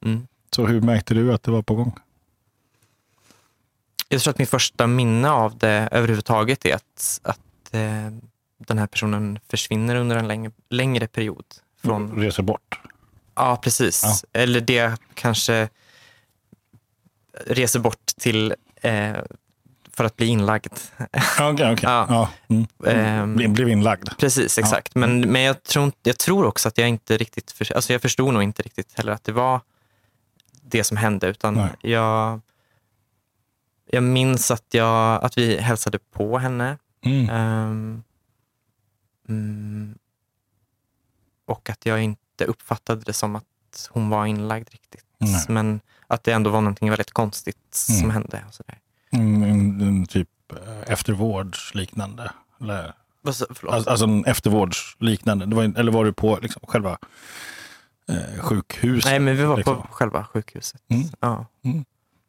[0.06, 0.28] Mm.
[0.56, 1.96] Så hur märkte du att det var på gång?
[4.10, 8.10] Jag tror att mitt första minne av det överhuvudtaget är att, att eh,
[8.58, 11.46] den här personen försvinner under en längre, längre period.
[11.82, 12.80] Från, Reser bort.
[13.36, 14.26] ja, precis.
[14.34, 15.70] Eller det kanske
[17.48, 19.14] reser bort till eh,
[19.96, 20.74] för att bli inlagd.
[21.40, 21.78] Okej, okej.
[21.82, 22.06] Ja.
[22.10, 22.30] Ja.
[22.48, 22.66] Mm.
[22.86, 23.36] Ehm.
[23.36, 24.10] Blev, blev inlagd.
[24.18, 24.96] Precis, exakt.
[24.96, 28.34] Men, men jag, tror, jag tror också att jag inte riktigt, för, alltså jag förstod
[28.34, 29.62] nog inte riktigt heller att det var
[30.64, 31.28] det som hände.
[31.28, 31.70] Utan Nej.
[31.82, 32.42] jag,
[33.92, 36.78] jag minns att, jag, att vi hälsade på henne.
[37.06, 38.04] Mm.
[39.30, 39.98] Mm,
[41.46, 45.06] och att jag inte uppfattade det som att hon var inlagd riktigt.
[45.18, 45.46] Nej.
[45.48, 48.10] Men att det ändå var någonting väldigt konstigt som Mm.
[48.10, 48.44] hände.
[48.48, 48.80] Och sådär.
[49.14, 52.32] En, en, en typ eh, eftervårdsliknande.
[52.62, 52.94] Eller,
[53.28, 55.46] alltså, alltså en eftervårdsliknande.
[55.46, 56.98] Det var, eller var du på liksom, själva
[58.10, 59.12] eh, sjukhuset?
[59.12, 60.82] Nej, men vi var liksom, på själva sjukhuset.
[60.88, 61.04] Mm.
[61.20, 61.46] Ja.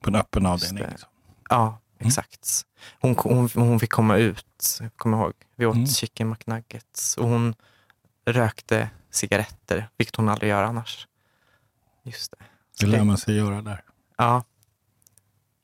[0.02, 0.84] på en öppen avdelning?
[0.90, 1.08] Liksom.
[1.48, 2.62] Ja, exakt.
[3.00, 5.32] Hon, hon, hon fick komma ut, kommer ihåg.
[5.56, 5.86] Vi åt Mm.
[5.86, 7.54] chicken McNuggets och hon
[8.26, 11.08] rökte cigaretter, vilket hon aldrig gör annars.
[12.02, 12.44] Just det.
[12.80, 13.82] Det lär man sig göra där.
[14.16, 14.44] Ja,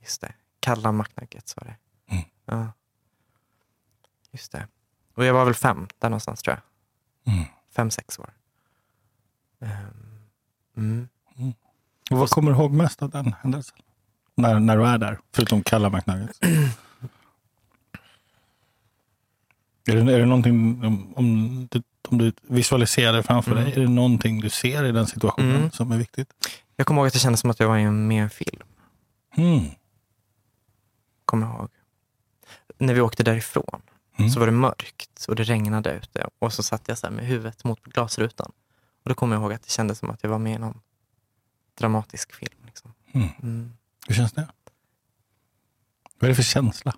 [0.02, 0.33] just det.
[0.60, 1.76] Kalla McNuggets var det.
[2.14, 2.24] Mm.
[2.44, 2.72] Ja.
[4.32, 4.66] Just det.
[5.14, 6.56] Och jag var väl fem, där någonstans tror
[7.24, 7.34] jag.
[7.34, 7.44] Mm.
[7.76, 8.30] Fem, sex år.
[9.60, 10.28] Ehm,
[10.76, 11.08] mm.
[12.10, 13.76] Och vad kommer du ihåg mest av den händelsen?
[14.34, 16.38] När, när du är där, förutom kalla McNuggets?
[16.42, 16.70] är,
[20.04, 23.64] det, är det någonting, om, om, du, om du visualiserar det framför Mm.
[23.64, 25.70] dig, är det någonting du ser i den situationen Mm.
[25.70, 26.32] som är viktigt?
[26.76, 28.66] Jag kommer ihåg att det kändes som att jag var i- med i en film.
[29.36, 29.64] Mm.
[31.30, 31.70] Kommer jag ihåg.
[32.78, 33.82] När vi åkte därifrån
[34.18, 34.30] Mm.
[34.30, 37.26] så var det mörkt och det regnade ute och så satt jag så här med
[37.26, 38.52] huvudet mot glasrutan.
[39.02, 40.80] Och då kommer jag ihåg att det kändes som att jag var med i någon
[41.74, 42.58] dramatisk film.
[42.66, 42.92] Liksom.
[43.12, 43.28] Mm.
[43.42, 43.72] Mm.
[44.08, 44.48] Hur känns det?
[46.18, 46.94] Vad är det för känsla?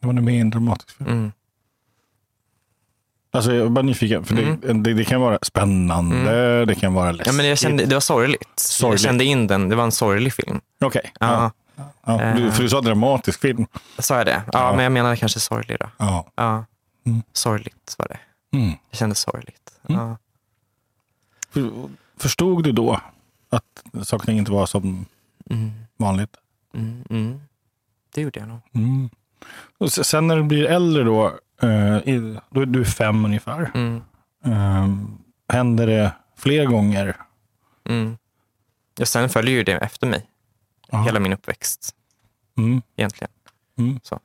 [0.00, 1.32] När man är med i en dramatisk film.
[3.32, 3.38] Mm.
[3.38, 4.60] Alltså jag är bara nyfiken, för Mm.
[4.60, 7.34] det, det, det kan vara spännande, det kan vara Ja, läskigt.
[7.34, 8.48] men jag kände, det var sorgligt.
[8.56, 9.00] Sorgligt.
[9.02, 9.68] Jag kände in den.
[9.68, 10.60] Det var en sorglig film.
[10.84, 11.12] Okej.
[11.20, 11.50] Ja.
[11.76, 11.82] Ja.
[12.06, 12.34] Ja.
[12.36, 13.66] Du, för du sa dramatisk film.
[13.98, 14.42] Sa jag det?
[14.52, 14.72] Ja, Ja.
[14.76, 15.86] men jag menade kanske sorglig då.
[15.96, 16.26] Ja.
[16.34, 16.64] Ja.
[17.06, 17.22] Mm.
[17.32, 18.18] Sorgligt var det.
[18.58, 18.72] Mm.
[18.90, 19.72] Det kändes sorgligt.
[19.88, 20.00] Mm.
[20.00, 20.16] Ja.
[21.50, 21.70] För-
[22.18, 23.00] Förstod du då
[23.50, 25.06] att saker inte var som
[25.50, 25.70] Mm.
[25.96, 26.36] vanligt?
[26.74, 27.04] Mm.
[27.10, 27.40] Mm.
[28.14, 28.60] Det gjorde jag nog.
[28.74, 29.10] Mm.
[29.78, 33.70] Och se- sen när du blir äldre då, i- då är du fem ungefär.
[33.74, 34.02] Mm.
[34.44, 34.88] Eh,
[35.56, 37.16] händer det fler gånger?
[37.88, 38.16] Mm.
[39.00, 40.26] Och sen följer ju det efter mig,
[40.90, 41.02] Ja.
[41.02, 41.94] hela min uppväxt
[42.58, 42.82] Mm.
[42.96, 43.30] egentligen.
[43.78, 44.00] Mm.
[44.02, 44.20] Så.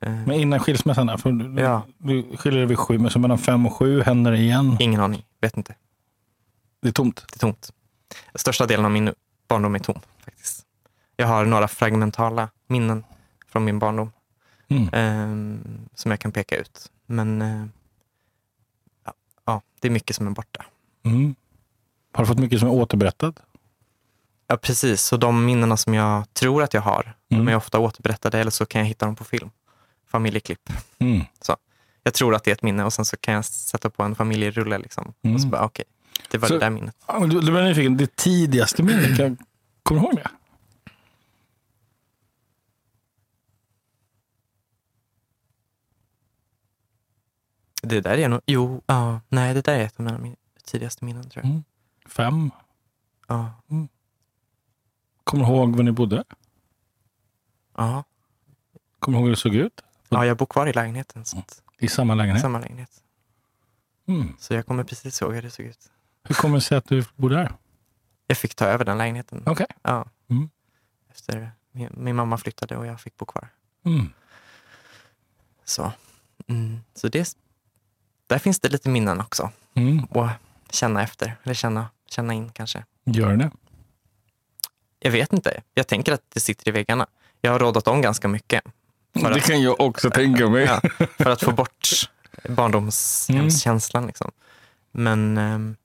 [0.00, 1.82] Eh, Men innan skilsmässan, där, för du, Ja.
[1.98, 4.76] du skiljer dig vid sju, men så mellan fem och sju händer det igen.
[4.80, 5.74] Ingen aning, vet inte.
[6.82, 7.24] Det är tomt.
[7.28, 7.70] Det är tomt.
[8.34, 9.14] Största delen av min
[9.48, 10.64] barndom är tom faktiskt.
[11.16, 13.04] Jag har några fragmentala minnen
[13.48, 14.10] från min barndom
[14.70, 14.88] Mm.
[14.92, 15.60] ehm,
[15.94, 16.90] som jag kan peka ut.
[17.06, 17.64] Men eh,
[19.04, 19.12] ja,
[19.44, 20.64] ja, det är mycket som är borta.
[21.04, 21.34] Mm.
[22.12, 23.42] Har du fått mycket som är återberättat?
[24.46, 25.02] Ja, precis.
[25.02, 27.44] Så de minnena som jag tror att jag har, Mm.
[27.46, 29.50] de är ofta återberättade eller så kan jag hitta dem på film.
[30.06, 30.70] Familjeklipp.
[30.98, 31.24] Mm.
[32.02, 34.14] Jag tror att det är ett minne och sen så kan jag sätta på en
[34.14, 34.78] familjerulle.
[34.78, 35.12] Liksom.
[35.22, 35.34] Mm.
[35.34, 35.84] Och så bara, okej,
[36.30, 36.96] det var Så- det där minnet.
[37.20, 39.36] Du, du blir nyfiken, det tidigaste minnet, kan-
[39.82, 40.30] kommer du ihåg det?
[47.88, 51.04] Det där är nog, jo, ja, nej, det där är ett av mina min- tidigaste
[51.04, 51.50] minnen tror jag.
[51.50, 51.64] Mm.
[52.06, 52.50] Fem?
[53.28, 53.52] Ja,
[55.24, 56.24] Kommer du ihåg var ni bodde?
[57.76, 58.04] ja.
[58.98, 59.80] Kommer du ihåg hur det såg ut?
[60.08, 61.24] ja, jag bor kvar i lägenheten.
[61.24, 62.42] Så att, I samma lägenhet?
[62.42, 63.02] Samma lägenhet.
[64.06, 64.36] Mm.
[64.38, 65.90] Så jag kommer precis ihåg hur det såg ut.
[66.24, 67.52] Hur kommer det sig att du bor där?
[68.26, 69.42] Jag fick ta över den lägenheten.
[69.46, 69.66] Okej.
[69.82, 70.06] Ja.
[70.28, 70.50] Mm.
[71.10, 73.48] Efter min, min mamma flyttade och jag fick bo kvar.
[73.84, 74.12] Mm.
[75.64, 75.92] Så,
[76.46, 76.80] mm.
[76.94, 77.36] så det,
[78.28, 79.50] där finns det lite minnen också.
[79.74, 80.04] Mm.
[80.04, 80.28] Och
[80.70, 82.84] känna efter, eller känna, känna in kanske.
[83.04, 83.50] Gör det?
[85.00, 85.60] Jag vet inte.
[85.74, 87.06] Jag tänker att det sitter i väggarna.
[87.40, 88.64] Jag har rådat om ganska mycket.
[89.12, 90.64] Det att, kan jag också tänka mig.
[90.64, 90.80] ja,
[91.18, 91.88] för att få bort
[92.48, 94.06] barndomshemskänslan.
[94.06, 94.30] Liksom.
[94.92, 95.76] Men, ehm,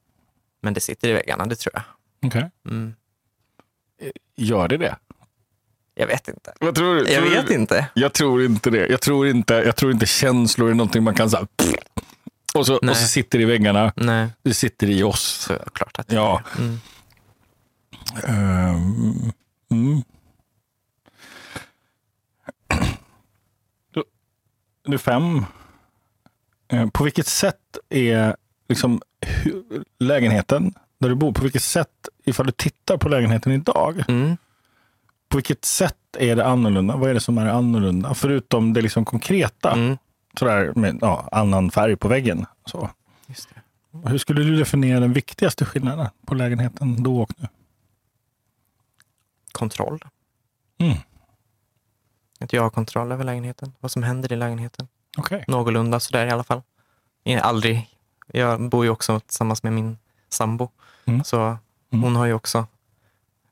[0.62, 1.84] men det sitter i väggarna, det tror jag.
[2.27, 2.49] Okej.
[2.69, 2.95] Mm.
[4.36, 4.95] Gör det det?
[5.95, 6.53] Jag vet inte.
[6.60, 7.12] Vad tror du?
[7.12, 7.53] Jag Tror vet du?
[7.53, 7.88] inte.
[7.93, 8.88] Jag tror inte det.
[8.88, 11.47] Jag tror inte, jag tror inte känslor är någonting man kan säga.
[12.53, 13.93] Och så, och så sitter det i väggarna.
[13.95, 15.21] Nej, Det sitter i oss.
[15.21, 16.41] så är det klart att Ja.
[16.59, 16.77] Mm.
[18.27, 19.31] Ehm,
[19.71, 20.01] mm.
[24.87, 25.45] Nu fem.
[26.71, 28.35] Eh, På vilket sätt är
[28.69, 29.01] liksom,
[29.99, 31.89] lägenheten där du bor, på vilket sätt,
[32.25, 34.37] ifall du tittar på lägenheten idag, Mm.
[35.29, 36.95] på vilket sätt är det annorlunda?
[36.95, 38.13] Vad är det som är annorlunda?
[38.13, 39.97] Förutom det liksom konkreta, Mm.
[40.39, 42.45] Sådär med ja, annan färg på väggen.
[42.65, 42.89] Så.
[44.05, 47.47] Hur skulle du definiera den viktigaste skillnaden på lägenheten då och nu?
[49.51, 49.99] Kontroll.
[50.77, 50.97] Mm.
[52.39, 53.73] Att jag har kontroll över lägenheten.
[53.79, 54.87] Vad som händer i lägenheten.
[55.17, 55.43] Okej.
[55.47, 56.61] Någorlunda sådär i alla fall.
[57.23, 57.89] Jag aldrig.
[58.27, 59.97] Jag bor ju också tillsammans med min
[60.29, 60.69] sambo.
[61.05, 61.23] Mm.
[61.23, 61.57] Så
[61.93, 62.03] Mm.
[62.03, 62.67] hon har ju också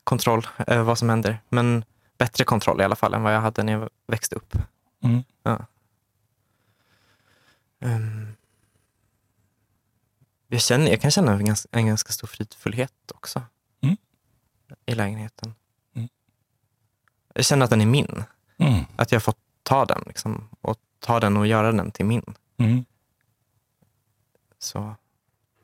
[0.04, 1.38] kontroll över vad som händer.
[1.50, 1.86] Men
[2.18, 4.56] bättre kontroll i alla fall än vad jag hade när jag växte upp.
[5.04, 5.24] Mm.
[7.82, 8.28] Ehm,
[10.48, 13.42] jag, känner, jag kan känna en ganska, en ganska stor fridfullhet också
[13.84, 13.98] Mm.
[14.86, 15.54] i lägenheten.
[15.96, 16.10] Mm.
[17.34, 18.24] Jag känner att den är min.
[18.58, 18.84] Mm.
[18.96, 22.34] Att jag har fått ta den liksom, och ta den och göra den till min.
[22.58, 22.86] Mm.
[24.60, 24.96] Så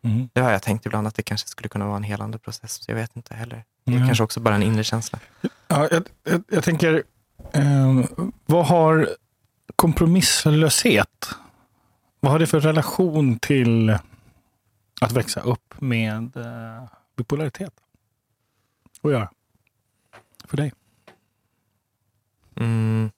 [0.02, 0.30] Mm.
[0.34, 2.88] det har jag tänkt ibland att det kanske skulle kunna vara en helande process.
[2.88, 3.66] Jag vet inte heller.
[3.84, 5.20] Det är kanske också bara en inre känsla.
[5.68, 7.04] Ja, jag, jag, jag tänker,
[7.54, 8.06] eh,
[8.46, 9.10] vad har
[9.76, 11.30] kompromisslöshet,
[12.20, 13.90] vad har det för relation till
[15.02, 16.84] att växa upp med eh,
[17.16, 17.74] bipolaritet
[19.02, 19.32] att göra?
[20.46, 20.74] För dig?
[22.56, 23.12] Mm.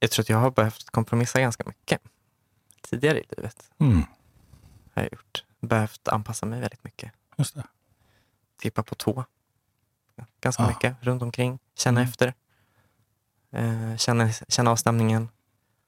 [0.00, 2.00] Jag tror att jag har behövt kompromissa ganska mycket
[2.80, 3.70] tidigare i livet.
[3.78, 4.02] Mm.
[4.94, 5.44] Har jag gjort.
[5.60, 7.12] Behövt anpassa mig väldigt mycket.
[7.36, 7.64] Just det.
[8.56, 9.24] Tippa på tå.
[10.40, 10.68] Ganska Ah.
[10.68, 11.58] mycket runt omkring.
[11.74, 12.08] Känna Mm.
[12.10, 12.34] efter.
[13.50, 15.28] Eh, känna, känna av stämningen.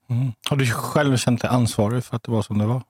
[0.08, 0.32] Mm.
[0.50, 2.82] Har du själv känt dig ansvarig för att det var som det var?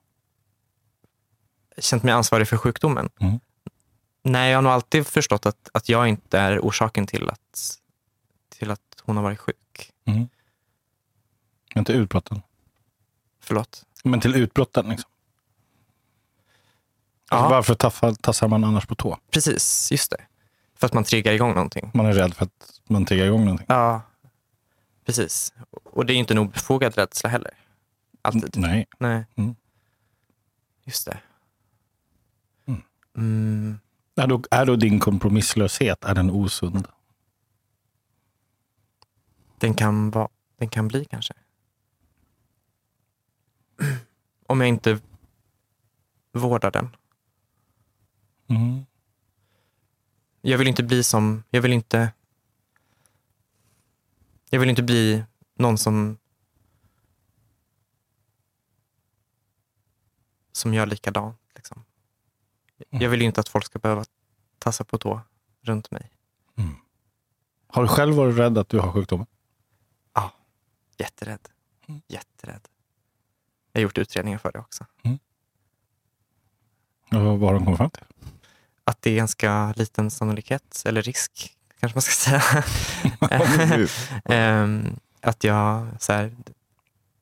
[1.78, 3.08] Känt mig ansvarig för sjukdomen.
[3.20, 3.40] Mm.
[4.22, 7.78] Nej, jag har nog alltid förstått att, att jag inte är orsaken till att,
[8.48, 9.92] till att hon har varit sjuk.
[10.04, 10.28] Mm.
[11.74, 12.42] Men till utbrotten?
[13.40, 13.84] Förlåt.
[14.04, 15.10] Men till utbrotten liksom?
[17.28, 19.18] Alltså, Ja, varför taffar, tassar man annars på tå?
[19.30, 19.88] precis.
[19.92, 20.20] Just det.
[20.76, 21.90] För att man triggar igång någonting.
[21.94, 23.66] Man är rädd för att man triggar igång någonting.
[23.68, 24.00] Ja,
[25.04, 25.52] precis.
[25.70, 27.54] Och det är ju inte en obefogad rädsla heller.
[28.22, 28.56] Alltid.
[28.56, 28.86] Nej.
[28.98, 29.26] Nej.
[29.34, 29.54] Mm.
[30.84, 31.20] Just det.
[32.66, 32.82] Mm.
[33.16, 33.78] Mm.
[34.16, 36.88] Är då, är då din kompromisslöshet, är den osund?
[39.58, 41.34] Den, kan vara, den kan bli kanske.
[44.46, 45.00] Om jag inte
[46.32, 46.96] vårdar den.
[48.48, 48.84] Mm.
[50.40, 52.12] Jag vill inte bli som, jag vill inte
[54.54, 56.18] jag vill inte bli någon som
[60.52, 61.38] som gör likadant.
[61.54, 61.84] Liksom.
[62.90, 64.04] Jag vill ju inte att folk ska behöva
[64.58, 65.20] tassa på tå
[65.60, 66.10] runt mig.
[67.66, 69.26] Har du själv varit rädd att du har sjukdomen?
[70.98, 71.48] Jätterädd.
[71.86, 72.02] Mm.
[72.08, 72.68] Jätterädd.
[73.72, 74.86] Jag har gjort utredningar för det också.
[77.12, 78.04] Och vad har de kommit fram till?
[78.84, 82.64] Att det är ganska liten sannolikhet, eller risk kanske man ska säga.
[84.24, 86.36] Ehm, att jag, så här,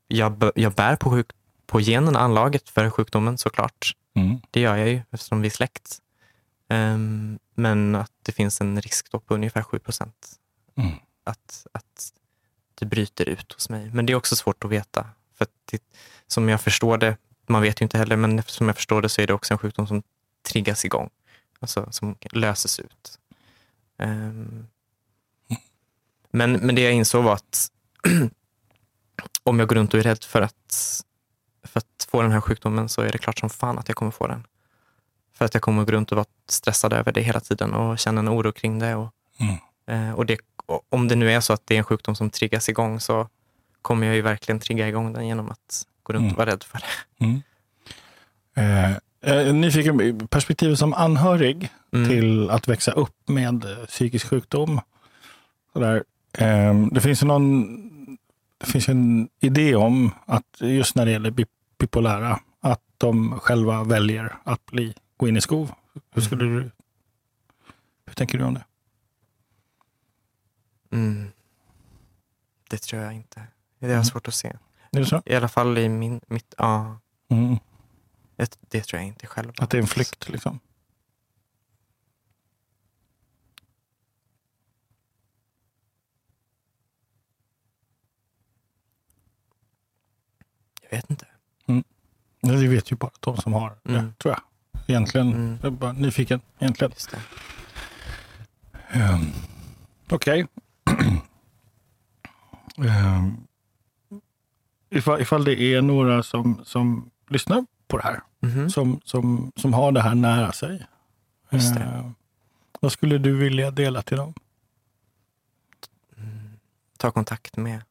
[0.08, 1.26] jag, jag bär på, sjuk,
[1.66, 3.96] på generna, anlaget för sjukdomen såklart.
[4.14, 4.40] Mm.
[4.50, 5.98] Det gör jag ju eftersom vi är släkt.
[6.68, 10.32] Ehm, men att det finns en risk då på ungefär 7 procent.
[10.76, 10.92] Mm.
[11.24, 12.12] Att, att
[12.74, 13.90] det bryter ut hos mig.
[13.92, 15.06] Men det är också svårt att veta.
[15.38, 15.82] För att det,
[16.26, 19.20] som jag förstår det, man vet ju inte heller, men eftersom jag förstår det så
[19.20, 20.02] är det också en sjukdom som
[20.42, 21.10] triggas igång.
[21.60, 23.18] Alltså som löses ut.
[24.02, 24.66] Ehm,
[26.30, 27.68] men, men det jag insåg var att
[29.42, 31.00] om jag går runt och är rädd för att,
[31.64, 34.12] för att få den här sjukdomen så är det klart som fan att jag kommer
[34.12, 34.46] få den.
[35.34, 38.18] För att jag kommer gå runt och vara stressad över det hela tiden och känna
[38.18, 38.94] en oro kring det.
[38.94, 39.56] Och, Mm.
[40.08, 42.30] eh, och det, och om det nu är så att det är en sjukdom som
[42.30, 43.28] triggas igång så
[43.82, 46.32] kommer jag ju verkligen trigga igång den genom att gå runt Mm.
[46.32, 47.24] och vara rädd för det.
[47.24, 47.42] Mm.
[48.54, 52.08] Eh, är nyfiken, perspektivet som anhörig Mm.
[52.08, 54.80] till att växa upp med eh, psykisk sjukdom.
[55.72, 56.04] Sådär.
[56.38, 57.78] Eh, det finns ju någon
[58.58, 61.46] det finns en idé om att just när det gäller bi-
[61.78, 65.72] bipolära, att de själva väljer att bli, gå in i skov.
[66.10, 66.70] Hur, skulle du,
[68.06, 68.64] hur tänker du om det?
[70.92, 71.30] Mm.
[72.70, 73.40] Det tror jag inte.
[73.78, 74.04] Det jag Mm.
[74.04, 74.48] svårt att se.
[74.92, 75.22] Är det så?
[75.26, 76.98] I alla fall i min, mitt, ja,
[77.30, 77.56] Mm.
[78.36, 79.52] Det, det tror jag inte själv.
[79.58, 80.60] Att det är en flykt liksom?
[90.82, 91.26] Jag vet inte.
[91.66, 91.84] Mm.
[92.40, 94.14] Det vet ju bara de som har det, mm.
[94.18, 94.42] tror jag.
[94.86, 95.32] Egentligen.
[95.32, 95.58] Mm.
[95.62, 96.92] Jag är bara nyfiken, egentligen.
[98.94, 99.32] Um,
[100.10, 100.46] Okej.
[100.84, 101.18] Okay.
[102.76, 103.46] um,
[104.90, 108.70] ifall, ifall det är några som, som lyssnar på det här, Mhm.
[108.70, 110.86] som, som, som har det här nära sig.
[111.50, 112.10] Eh,
[112.80, 114.34] vad skulle du vilja dela till dem?
[116.98, 117.82] Ta kontakt med,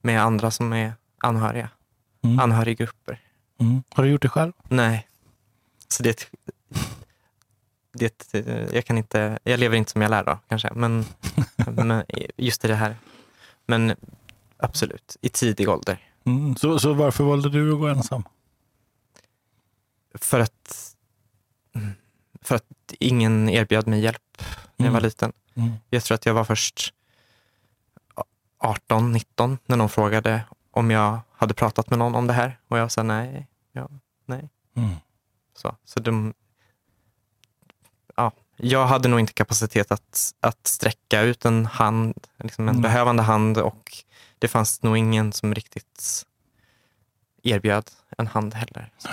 [0.00, 1.68] med andra som är anhöriga.
[2.22, 2.38] Mm.
[2.38, 3.20] Anhöriggrupper.
[3.58, 3.82] Mm.
[3.94, 4.52] Har du gjort det själv?
[4.68, 5.08] Nej.
[5.88, 6.30] Så det,
[7.92, 11.04] det, eh, jag kan inte, jag lever inte som jag lär då kanske, men,
[11.76, 12.02] men
[12.36, 12.96] just i det här.
[13.66, 13.96] Men
[14.56, 15.98] absolut, i tidig ålder.
[16.24, 16.56] Mm.
[16.56, 18.24] Så, så varför valde du att gå ensam?
[20.14, 20.94] För att,
[22.42, 22.64] för att
[22.98, 24.42] ingen erbjöd mig hjälp
[24.76, 25.02] när jag var Mm.
[25.08, 25.32] liten.
[25.54, 25.72] Mm.
[25.90, 26.94] Jag tror att jag var först
[28.58, 32.78] 18, 19 när någon frågade om jag hade pratat med någon om det här och
[32.78, 33.46] jag sa nej.
[33.72, 33.88] Ja,
[34.26, 34.48] nej.
[34.76, 34.94] Mm.
[35.54, 36.34] Så, så de,
[38.16, 42.82] ja, jag hade nog inte kapacitet att, att sträcka ut en hand, liksom en Mm.
[42.82, 43.92] behövande hand och
[44.38, 46.26] det fanns nog ingen som riktigt
[47.42, 48.92] erbjöd en hand heller.
[48.98, 49.08] Så,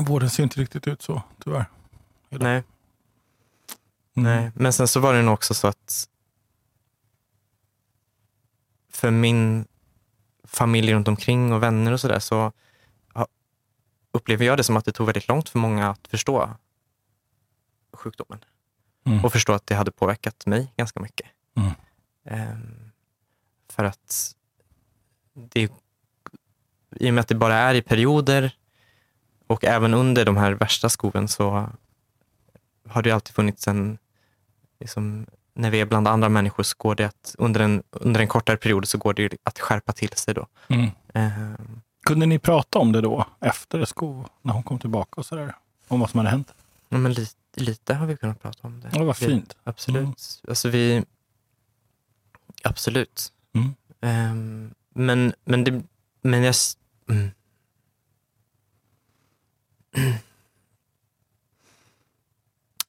[0.00, 1.64] Vården ser inte riktigt ut så, tyvärr.
[2.28, 2.62] nej,
[4.16, 4.32] Mm.
[4.42, 6.08] nej, men sen så var det nog också så att
[8.88, 9.66] för min
[10.44, 12.52] familj runt omkring och vänner och sådär så
[14.12, 16.50] upplever jag det som att det tog väldigt långt för många att förstå
[17.92, 18.44] sjukdomen.
[19.04, 19.24] Mm.
[19.24, 21.26] och förstå att det hade påverkat mig ganska mycket.
[21.54, 21.70] Mm.
[22.24, 22.90] Ehm,
[23.68, 24.34] för att
[25.34, 25.62] det,
[26.96, 28.56] i och med att det bara är i perioder
[29.50, 31.68] och även under de här värsta skoven så
[32.88, 33.98] har det alltid funnits en,
[34.80, 38.28] liksom, när vi är bland andra människor så går det att under en, under en
[38.28, 40.46] kortare period så går det att skärpa till sig då.
[40.68, 40.90] Mm.
[41.14, 45.54] Ehm, Kunde ni prata om det då, efter sko, när hon kom tillbaka och sådär?
[45.88, 46.54] Om vad som hade hänt?
[46.88, 48.90] ja, men lite, lite har vi kunnat prata om det.
[48.94, 49.56] Ja, vad Vi- fint.
[49.64, 50.42] Absolut.
[50.48, 51.04] Alltså vi...
[52.64, 53.32] Absolut.
[53.54, 53.74] Mm.
[54.00, 55.82] Ehm, men, men, det,
[56.22, 56.54] men jag...
[57.10, 57.30] Mm.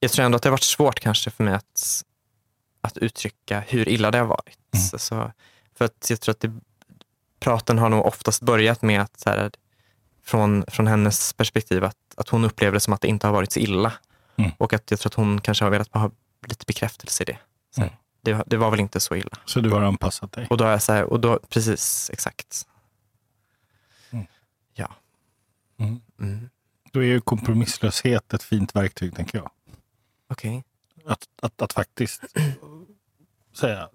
[0.00, 2.04] Jag tror ändå att det har varit svårt kanske för mig att,
[2.80, 4.58] att uttrycka hur illa det har varit.
[4.74, 4.86] Mm.
[4.92, 5.32] Alltså,
[5.74, 6.52] för att jag tror att det,
[7.40, 9.50] praten har nog oftast börjat med att så här,
[10.24, 13.52] från, från hennes perspektiv att, att hon upplever det som att det inte har varit
[13.52, 13.92] så illa.
[14.36, 14.50] Mm.
[14.58, 16.10] Och att jag tror att hon kanske har velat ha
[16.46, 17.38] lite bekräftelse i det.
[17.70, 17.94] Så Mm.
[18.20, 18.42] det.
[18.46, 19.38] Det var väl inte så illa.
[19.44, 20.46] Så du har anpassat dig?
[20.50, 22.66] Och då är jag så här, och då, precis, exakt.
[24.10, 24.26] Mm.
[24.74, 24.88] Ja.
[26.94, 27.00] Mm.
[27.00, 27.00] Mm.
[27.00, 29.50] Då är ju kompromisslöshet ett fint verktyg, tänker jag.
[30.30, 30.64] Okej.
[31.06, 32.22] Att, att, att faktiskt
[33.54, 33.88] säga,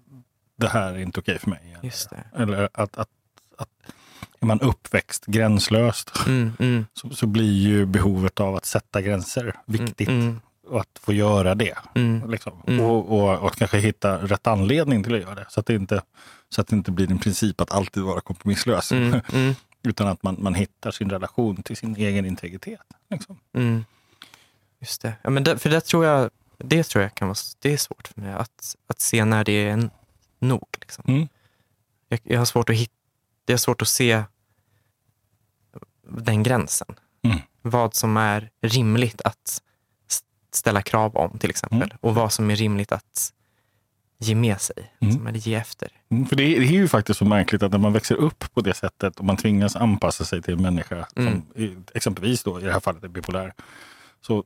[0.56, 1.60] det här är inte okej för mig.
[1.72, 2.24] Eller, Just det.
[2.36, 3.08] eller att, att,
[3.58, 3.68] att
[4.40, 9.54] är man uppväxt gränslöst Mm, mm, så, så blir ju behovet av att sätta gränser
[9.66, 10.08] viktigt.
[10.08, 11.78] Mm, Och att få göra det.
[11.94, 12.62] mm, Liksom.
[12.66, 12.84] Mm.
[12.84, 15.46] Och, och, och kanske hitta rätt anledning till att göra det.
[15.48, 16.02] Så att det inte,
[16.48, 18.92] så att det inte blir en princip att alltid vara kompromisslös.
[19.88, 22.80] Utan att man, man hittar sin relation till sin egen integritet.
[23.10, 23.38] Liksom.
[23.52, 23.84] mm.
[24.80, 25.12] Just det.
[25.22, 28.08] Ja, men det, för det tror jag, det tror jag kan vara, det är svårt
[28.08, 29.90] för mig att, att se när det är en,
[30.38, 30.68] nog.
[30.80, 31.04] Liksom.
[31.08, 31.28] Mm.
[32.08, 32.92] Jag, jag har svårt att hitta,
[33.44, 34.22] det är svårt att se
[36.08, 36.94] den gränsen.
[37.22, 37.38] Mm.
[37.62, 39.62] Vad som är rimligt att
[40.52, 41.82] ställa krav om till exempel.
[41.82, 41.98] Mm.
[42.00, 43.32] Och vad som är rimligt att
[44.20, 44.76] ge med sig.
[44.78, 45.10] Mm.
[45.10, 45.88] Liksom, eller ge efter.
[46.10, 48.54] Mm, För det är, det är ju faktiskt så märkligt att när man växer upp
[48.54, 51.32] på det sättet och man tvingas anpassa sig till en människa Mm.
[51.54, 53.52] som exempelvis då i det här fallet är bipolär.
[54.20, 54.44] Så,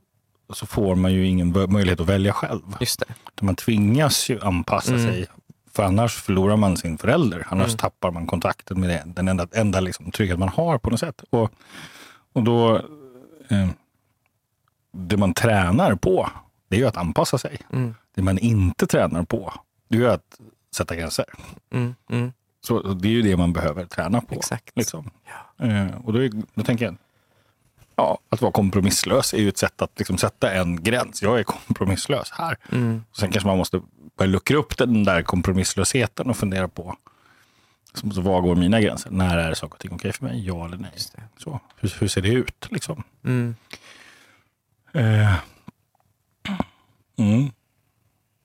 [0.53, 2.61] så får man ju ingen möjlighet att välja själv.
[2.79, 3.41] Just det.
[3.45, 5.05] Man tvingas ju anpassa Mm.
[5.05, 5.25] sig.
[5.71, 7.47] För annars förlorar man sin förälder.
[7.49, 7.77] Annars Mm.
[7.77, 11.23] tappar man kontakten med det, den enda, enda liksom, trygghet man har på något sätt.
[11.29, 11.51] Och,
[12.33, 12.75] och då,
[13.49, 13.67] eh,
[14.91, 16.29] det man tränar på,
[16.69, 17.57] det är ju att anpassa sig.
[17.73, 19.53] Mm, Det man inte tränar på,
[19.87, 20.39] det är ju att
[20.75, 21.25] sätta gränser.
[21.71, 24.35] mm, mm, Så det är ju det man behöver träna på.
[24.35, 24.71] exakt.
[24.77, 25.09] Liksom.
[25.57, 25.65] Ja.
[25.65, 26.95] Eh, och då, är, då tänker jag,
[27.95, 31.21] ja, att vara kompromisslös är ju ett sätt att liksom sätta en gräns.
[31.21, 32.57] Jag är kompromisslös här.
[32.71, 33.81] Mm, Sen kanske man måste
[34.17, 36.95] börja luckra upp den där kompromisslösheten och fundera på
[37.93, 39.11] så, så vad går mina gränser?
[39.11, 40.45] När är saker och ting okej för mig?
[40.45, 40.91] Ja eller nej?
[41.37, 42.67] Så, hur, hur ser det ut?
[42.71, 43.03] Liksom?
[43.23, 43.55] Mm.
[44.93, 45.35] Eh,
[47.17, 47.51] mm.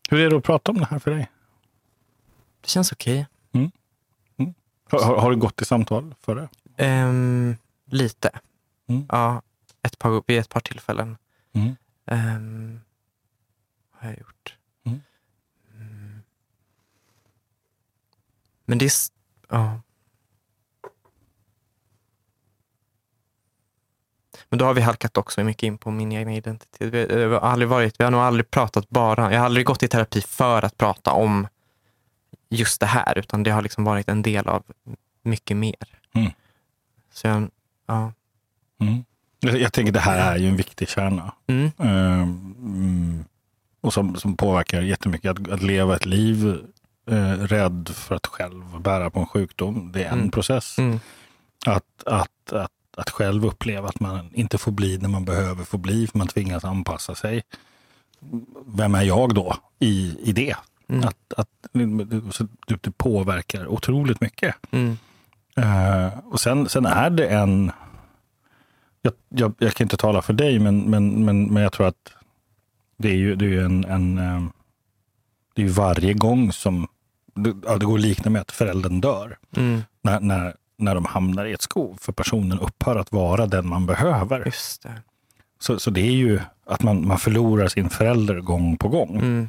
[0.08, 1.30] Hur är det att prata om det här för dig?
[2.60, 3.26] Det känns okej.
[4.90, 6.48] Har, har, har du gått i samtal för det?
[6.76, 8.30] Ehm, lite.
[8.86, 9.06] Mm.
[9.08, 9.42] Ja,
[9.82, 11.16] ett par, vid ett par tillfällen
[11.52, 11.76] Mm.
[12.06, 12.80] ehm,
[13.90, 14.56] har jag gjort.
[14.84, 15.00] Mm.
[15.74, 16.20] Mm.
[18.64, 18.90] Men det är...
[19.48, 19.80] Ja.
[24.50, 26.94] Men då har vi halkat också mycket in på min egna identitet.
[26.94, 29.82] Vi, vi, har aldrig varit, vi har nog aldrig pratat bara, jag har aldrig gått
[29.82, 31.46] i terapi för att prata om
[32.50, 34.62] just det här, utan det har liksom varit en del av
[35.22, 36.00] mycket mer.
[36.14, 36.30] Mm.
[37.12, 37.50] Så jag,
[37.86, 38.12] ja.
[38.80, 39.04] Mm.
[39.40, 41.32] Jag, tänker det här är ju en viktig kärna.
[41.46, 41.70] Mm.
[41.78, 43.24] Mm,
[43.80, 45.30] och som, som påverkar jättemycket.
[45.30, 46.60] Att, att leva ett liv
[47.10, 50.30] eh, rädd för att själv bära på en sjukdom, det är en Mm.
[50.30, 50.78] process.
[50.78, 51.00] Mm.
[51.66, 55.78] Att, att, att, att själv uppleva att man inte får bli när man behöver få
[55.78, 57.42] bli, för man tvingas anpassa sig.
[58.66, 60.56] Vem är jag då i, i det?
[60.88, 61.08] Mm.
[61.08, 61.48] Att, att,
[62.66, 64.54] det, det påverkar otroligt mycket.
[64.70, 64.98] Mm.
[65.56, 67.72] Eh, och sen, sen är det en...
[69.02, 72.12] Jag, jag, jag kan inte tala för dig, men, men, men, men jag tror att
[72.96, 73.84] det är ju, det är ju en...
[73.84, 74.42] en eh,
[75.54, 76.86] det är ju varje gång som...
[77.34, 79.38] Det, ja, det går att likna med att föräldern dör.
[79.56, 79.82] Mm.
[80.02, 83.86] När, när, när de hamnar i ett skov, för personen upphör att vara den man
[83.86, 84.42] behöver.
[84.44, 85.02] Just det.
[85.60, 89.16] Så, så det är ju att man, man förlorar sin förälder gång på gång.
[89.16, 89.48] Mm.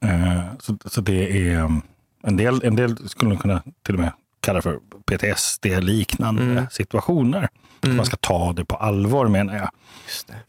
[0.00, 1.82] Eh, så, så det är um,
[2.22, 6.66] en del, en del skulle man kunna till och med kalla för PTSD-liknande Mm.
[6.70, 7.48] situationer.
[7.84, 7.96] Mm.
[7.96, 9.70] Man ska ta det på allvar menar jag.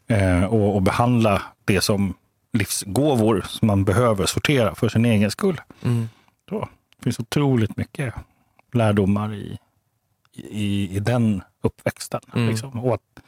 [0.07, 2.13] Eh, och, och behandla det som
[2.53, 5.61] livsgåvor som man behöver sortera för sin egen skull.
[5.83, 6.09] Mm.
[6.49, 6.59] Så,
[6.97, 8.13] det finns otroligt mycket
[8.73, 9.57] lärdomar i,
[10.35, 12.21] i, i den uppväxten.
[12.33, 12.49] Mm.
[12.49, 12.79] Liksom.
[12.79, 13.23] Och att,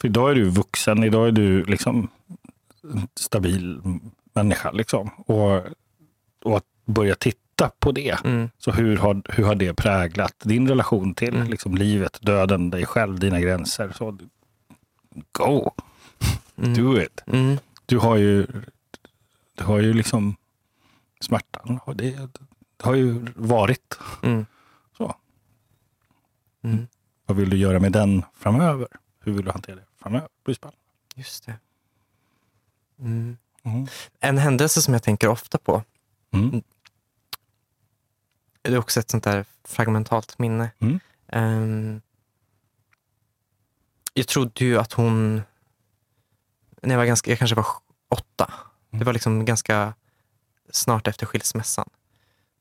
[0.00, 2.08] för idag är du vuxen, idag är du liksom
[3.16, 3.80] stabil
[4.32, 4.70] människa.
[4.70, 5.10] Liksom.
[5.26, 5.62] Och,
[6.44, 8.24] och att börja titta på det.
[8.24, 8.50] Mm.
[8.58, 11.48] Så hur har, hur har det präglat din relation till Mm.
[11.48, 13.92] liksom, livet, döden, dig själv, dina gränser?
[13.94, 14.18] Så,
[15.32, 15.70] go!
[16.56, 16.74] Mm.
[16.74, 17.22] Do it!
[17.26, 17.58] Mm.
[17.86, 18.46] Du har ju,
[19.54, 20.36] du har ju liksom
[21.20, 21.80] smärtan.
[21.84, 22.10] Och det,
[22.76, 23.98] det har ju varit.
[26.62, 26.86] Mm.
[27.26, 28.88] Vad vill du göra med den framöver?
[29.20, 30.28] Hur vill du hantera det framöver?
[30.38, 30.78] Det blir spännande.
[31.14, 31.58] Just det.
[32.98, 33.36] Mm.
[33.62, 33.86] Mm.
[34.20, 35.82] En händelse som jag tänker ofta på,
[36.32, 36.62] Mm.
[38.62, 40.70] det är också ett sånt där fragmentalt minne.
[41.28, 42.00] Ehm,
[44.14, 45.42] jag trodde ju att hon,
[46.82, 47.66] när jag var ganska, jag kanske var
[48.08, 48.52] åtta,
[48.90, 49.04] det Mm.
[49.06, 49.94] var liksom ganska
[50.70, 51.88] snart efter skilsmässan,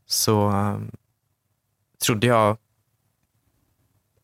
[0.05, 0.91] så ehm,
[2.05, 2.57] trodde jag,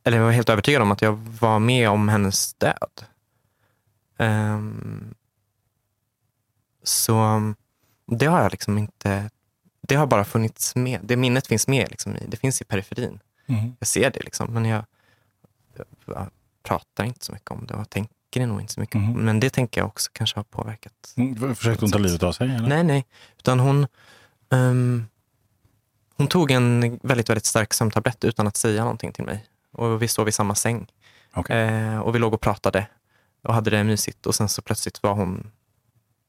[0.07, 3.05] eller jag var helt övertygad om att jag var med om hennes död.
[4.17, 5.13] Ehm,
[6.83, 7.41] så
[8.05, 9.29] det har jag liksom inte,
[9.81, 10.99] det har bara funnits med.
[11.03, 13.19] Det minnet finns med liksom i, det finns i periferin.
[13.47, 13.75] Mm.
[13.79, 14.85] Jag ser det liksom, men jag,
[16.05, 16.29] jag
[16.63, 18.99] pratar inte så mycket om det och tänker nog inte så mycket på.
[18.99, 21.13] Men det tänker jag också kanske har påverkat.
[21.17, 21.55] Mm.
[21.55, 22.55] Försökte hon ta livet av sig?
[22.55, 22.67] Eller?
[22.67, 23.05] Nej, nej.
[23.37, 23.87] Utan hon,
[24.51, 25.05] ehm,
[26.17, 29.45] hon tog en väldigt, väldigt stark sömntablett utan att säga någonting till mig.
[29.71, 30.87] Och vi sov i samma säng.
[31.33, 31.57] Okej.
[31.67, 32.87] Eh, och vi låg och pratade
[33.43, 34.25] och hade det mysigt.
[34.25, 35.51] Och sen så plötsligt var hon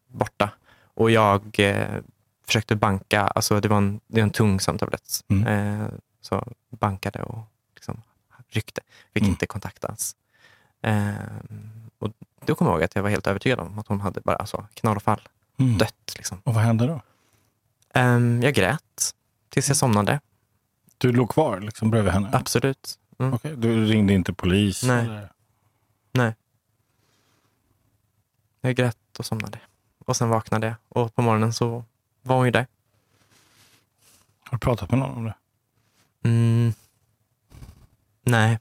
[0.09, 0.51] borta.
[0.95, 2.01] Och jag eh,
[2.47, 5.21] försökte banka, alltså det var en, det är en tung sömntablett.
[5.29, 5.47] Mm.
[5.83, 5.89] Eh,
[6.21, 7.39] så bankade och
[7.75, 8.03] liksom
[8.49, 8.81] ryckte.
[9.15, 9.31] Fick Mm.
[9.31, 10.17] inte kontaktas.
[10.83, 11.13] Eh,
[11.99, 12.11] och
[12.45, 14.67] då kommer jag ihåg att jag var helt övertygad om att hon hade bara så,
[14.75, 15.29] knall och fall,
[15.59, 15.79] Mm.
[15.79, 16.15] dött.
[16.17, 16.41] Liksom.
[16.45, 17.01] Och vad hände då?
[17.95, 19.15] Ehm, jag grät
[19.49, 20.21] tills jag somnade.
[20.99, 22.29] Du låg kvar liksom, bredvid henne?
[22.33, 22.99] Absolut.
[23.19, 23.35] Mm.
[23.35, 24.83] Okej, Du ringde inte polis?
[24.83, 25.05] Nej.
[25.05, 26.35] Eller?
[28.61, 29.61] Jag grät och somnade.
[29.99, 31.85] Och sen vaknade jag och på morgonen så
[32.23, 32.67] var hon ju där.
[34.45, 35.35] Har du pratat med någon om det?
[36.29, 36.73] Mm.
[38.23, 38.59] Nej,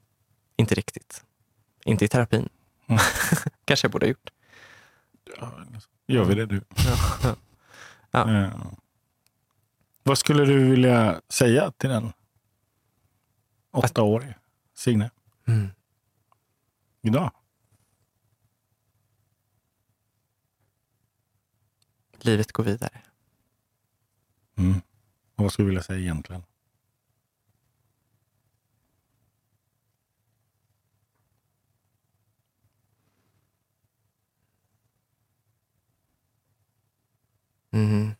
[0.55, 1.23] inte riktigt.
[1.83, 2.49] Inte i terapin.
[2.87, 2.99] Mm.
[3.65, 4.29] Kanske jag borde ha gjort.
[5.39, 5.51] Ja,
[6.07, 6.61] gör vi det du?
[7.23, 7.35] Ja.
[8.11, 8.33] Ja.
[8.43, 8.51] Eh,
[10.03, 12.13] Vad skulle du vilja säga till den
[13.71, 14.35] åttaårige
[14.78, 15.09] Signe
[15.47, 15.67] Mm.
[17.01, 17.32] idag?
[22.21, 23.01] Livet går vidare.
[24.55, 24.82] Mm.
[25.36, 26.43] Och vad skulle du vilja säga egentligen?
[37.71, 38.11] Mm.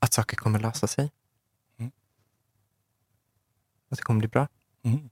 [0.00, 1.10] Att saker kommer lösa sig.
[1.76, 1.90] Mm.
[3.88, 4.48] Att det kommer bli bra.
[4.82, 5.10] Mm.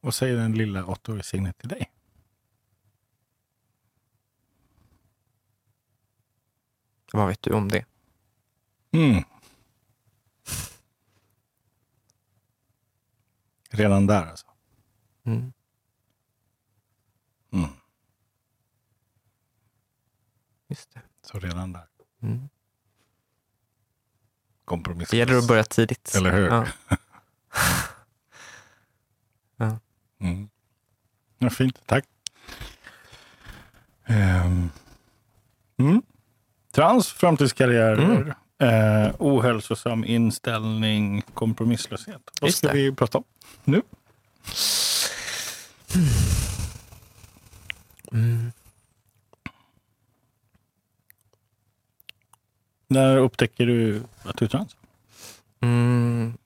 [0.00, 1.90] Vad säger den lilla åttaårige Signe till dig?
[7.12, 7.84] Vad vet du om det?
[8.90, 9.24] Mm.
[13.70, 14.46] Redan där alltså.
[15.24, 15.52] Mm.
[17.52, 17.70] Mm.
[20.68, 21.02] Just det.
[21.22, 21.86] Så redan där.
[22.22, 22.48] Mm.
[24.64, 25.08] Kompromiss.
[25.08, 26.14] Det gäller att börja tidigt.
[26.16, 26.46] Eller hur?
[26.48, 26.66] Ja.
[30.24, 30.48] Mm.
[31.38, 31.80] Ja, fint.
[31.86, 32.04] Tack.
[34.04, 34.70] Ehm.
[35.78, 36.02] Mm.
[36.72, 42.22] Trans, framtidskarriärer, eh, ohälsosam inställning, kompromisslöshet.
[42.40, 43.24] Vad ska vi prata om
[43.64, 43.82] nu?
[48.12, 48.52] Mm.
[52.88, 54.76] När upptäcker du att du är trans?
[55.60, 56.36] Mm.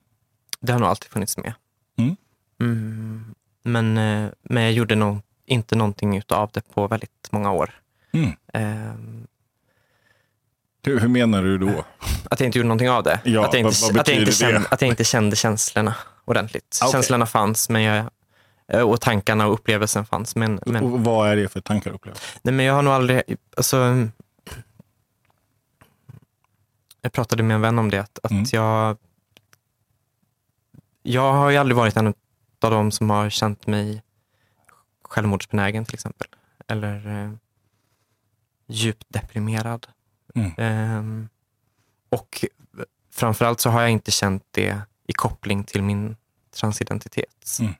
[0.59, 1.53] Det har nog alltid funnits med.
[1.97, 3.35] Mm.
[3.63, 7.81] Men, eh, men jag gjorde nog inte någonting utav det på väldigt många år.
[8.11, 8.31] Mm.
[8.53, 9.27] Ehm,
[10.83, 11.69] Hur, hur menar du då?
[12.29, 13.19] Att jag inte gjorde någonting av det.
[13.23, 15.95] Ja, att, jag inte, vad- vad att, jag inte kände, att jag inte kände känslorna
[16.25, 16.79] ordentligt.
[16.81, 16.91] Ah, okej.
[16.91, 18.05] Känslorna fanns men jag,
[18.67, 20.35] eh, och tankarna och upplevelsen fanns.
[20.35, 22.39] Men, men, Och vad är det för tankar och upplevelser?
[22.41, 23.21] nej, men jag har nog aldrig...
[23.57, 24.07] Alltså,
[27.01, 27.99] jag pratade med en vän om det.
[27.99, 28.45] Att, att Mm.
[28.51, 28.97] jag,
[31.03, 32.13] jag har ju aldrig varit en
[32.63, 34.01] av de som har känt mig
[35.03, 36.27] självmordsbenägen till exempel.
[36.67, 37.31] Eller eh,
[38.67, 39.87] djupt deprimerad.
[40.35, 40.51] Mm.
[40.57, 41.29] Ehm,
[42.09, 42.45] och
[43.11, 46.15] framförallt så har jag inte känt det i koppling till min
[46.51, 47.57] transidentitet.
[47.59, 47.73] Mm.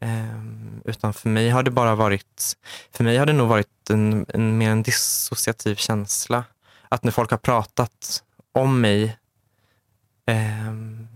[0.00, 2.56] Ehm, utan för mig har det bara varit,
[2.90, 6.44] för mig har det nog varit en, en, mer en dissociativ känsla.
[6.88, 8.22] Att när folk har pratat
[8.52, 9.18] om mig
[10.26, 11.08] ehm,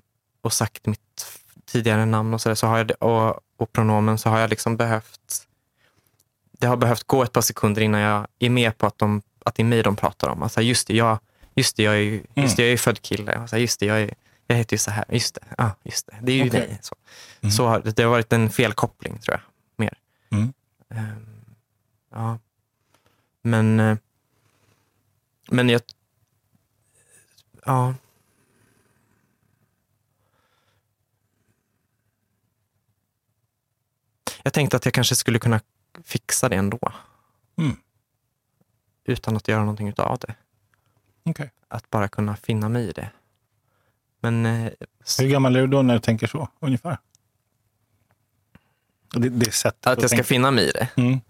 [0.42, 1.26] och sagt mitt
[1.66, 4.50] tidigare namn och, så, där, så har jag, det- och, och pronomen så har jag
[4.50, 5.46] liksom behövt
[6.58, 9.54] det har behövt gå ett par sekunder innan jag är med på att, de, att
[9.54, 10.42] det är mig de pratar om.
[10.42, 11.18] Alltså, just det, jag,
[11.54, 13.32] just det, jag är ju just det, jag är född kille.
[13.32, 14.14] Alltså, just det, jag, är,
[14.46, 15.04] jag heter ju så här.
[15.08, 16.16] Just det, ah, just det.
[16.22, 16.60] det är ju Okej.
[16.60, 16.78] dig.
[16.82, 16.94] Så.
[17.40, 17.52] Mm.
[17.52, 19.40] Så har, det har varit en felkoppling tror jag.
[19.76, 19.98] Mer.
[20.30, 20.52] Mm.
[20.90, 21.26] Ehm,
[22.12, 22.38] ja.
[23.42, 23.96] Men, eh,
[25.50, 25.80] men jag...
[27.64, 27.94] Ja.
[34.46, 35.60] Jag tänkte att jag kanske skulle kunna
[36.04, 36.78] fixa det ändå.
[37.58, 37.76] Mm.
[39.04, 40.34] Utan att göra någonting utav det.
[41.24, 41.50] Okej.
[41.68, 43.10] Att bara kunna finna mig i det.
[44.20, 44.72] Men eh,
[45.04, 46.98] s- Hur gammal är du då när du tänker så, ungefär?
[49.14, 50.24] Det, det sättet att jag ska tänka.
[50.28, 50.88] finna mig i det.
[50.96, 51.20] Mm.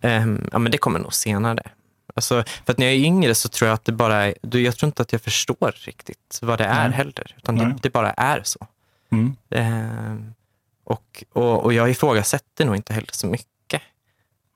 [0.00, 1.70] Ehm, ja, men det kommer nog senare.
[2.14, 4.76] Alltså, för att när jag är yngre så tror jag att det bara är, jag
[4.76, 6.96] tror inte att jag förstår riktigt vad det är Nej.
[6.96, 7.34] heller.
[7.36, 8.66] Utan det, det bara är så.
[9.10, 9.36] Mm.
[9.50, 10.34] Ehm,
[10.90, 13.82] och, och, och jag ifrågasätter nog inte heller så mycket.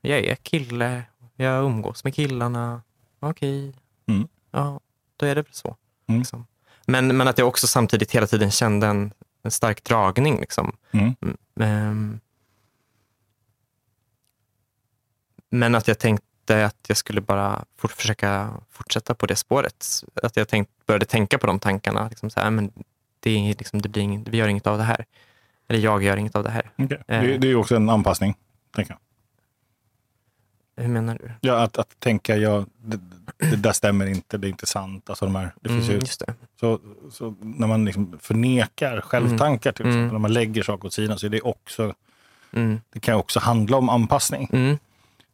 [0.01, 1.03] Jag är kille,
[1.37, 2.83] jag umgås med killarna.
[3.21, 3.75] Okej,
[4.07, 4.29] Mm.
[4.51, 4.81] ja,
[5.17, 5.77] då är det väl så.
[6.09, 6.21] Mm.
[6.21, 6.47] Liksom.
[6.87, 9.13] Men, men att jag också samtidigt hela tiden kände en,
[9.43, 10.41] en stark dragning.
[10.41, 10.77] Liksom.
[10.91, 11.15] Mm.
[11.23, 12.21] Mm, ehm.
[15.51, 19.87] men att jag tänkte att jag skulle bara fort, försöka fortsätta på det spåret.
[20.23, 22.09] Att jag tänkt, började tänka på de tankarna.
[22.09, 22.73] Liksom så här, men
[23.21, 25.05] det liksom, det blir inget, vi gör inget av det här.
[25.69, 26.71] Eller jag gör inget av det här.
[26.79, 26.99] Okej.
[27.09, 27.21] Eh.
[27.23, 28.35] Det, det är också en anpassning.
[28.75, 29.01] Tänker jag.
[30.85, 31.31] Hur menar du?
[31.41, 33.01] Ja, att, att tänka, ja, det,
[33.39, 35.11] det där stämmer inte, det är inte sant.
[35.11, 36.35] Alltså de här, det finns Mm, ju, just det.
[36.61, 40.13] så, så när man liksom förnekar självtankar, till exempel, Mm.
[40.13, 41.95] när man lägger saker åt sidan, så är det också,
[42.53, 44.49] Mm, det kan också handla om anpassning.
[44.53, 44.77] mm,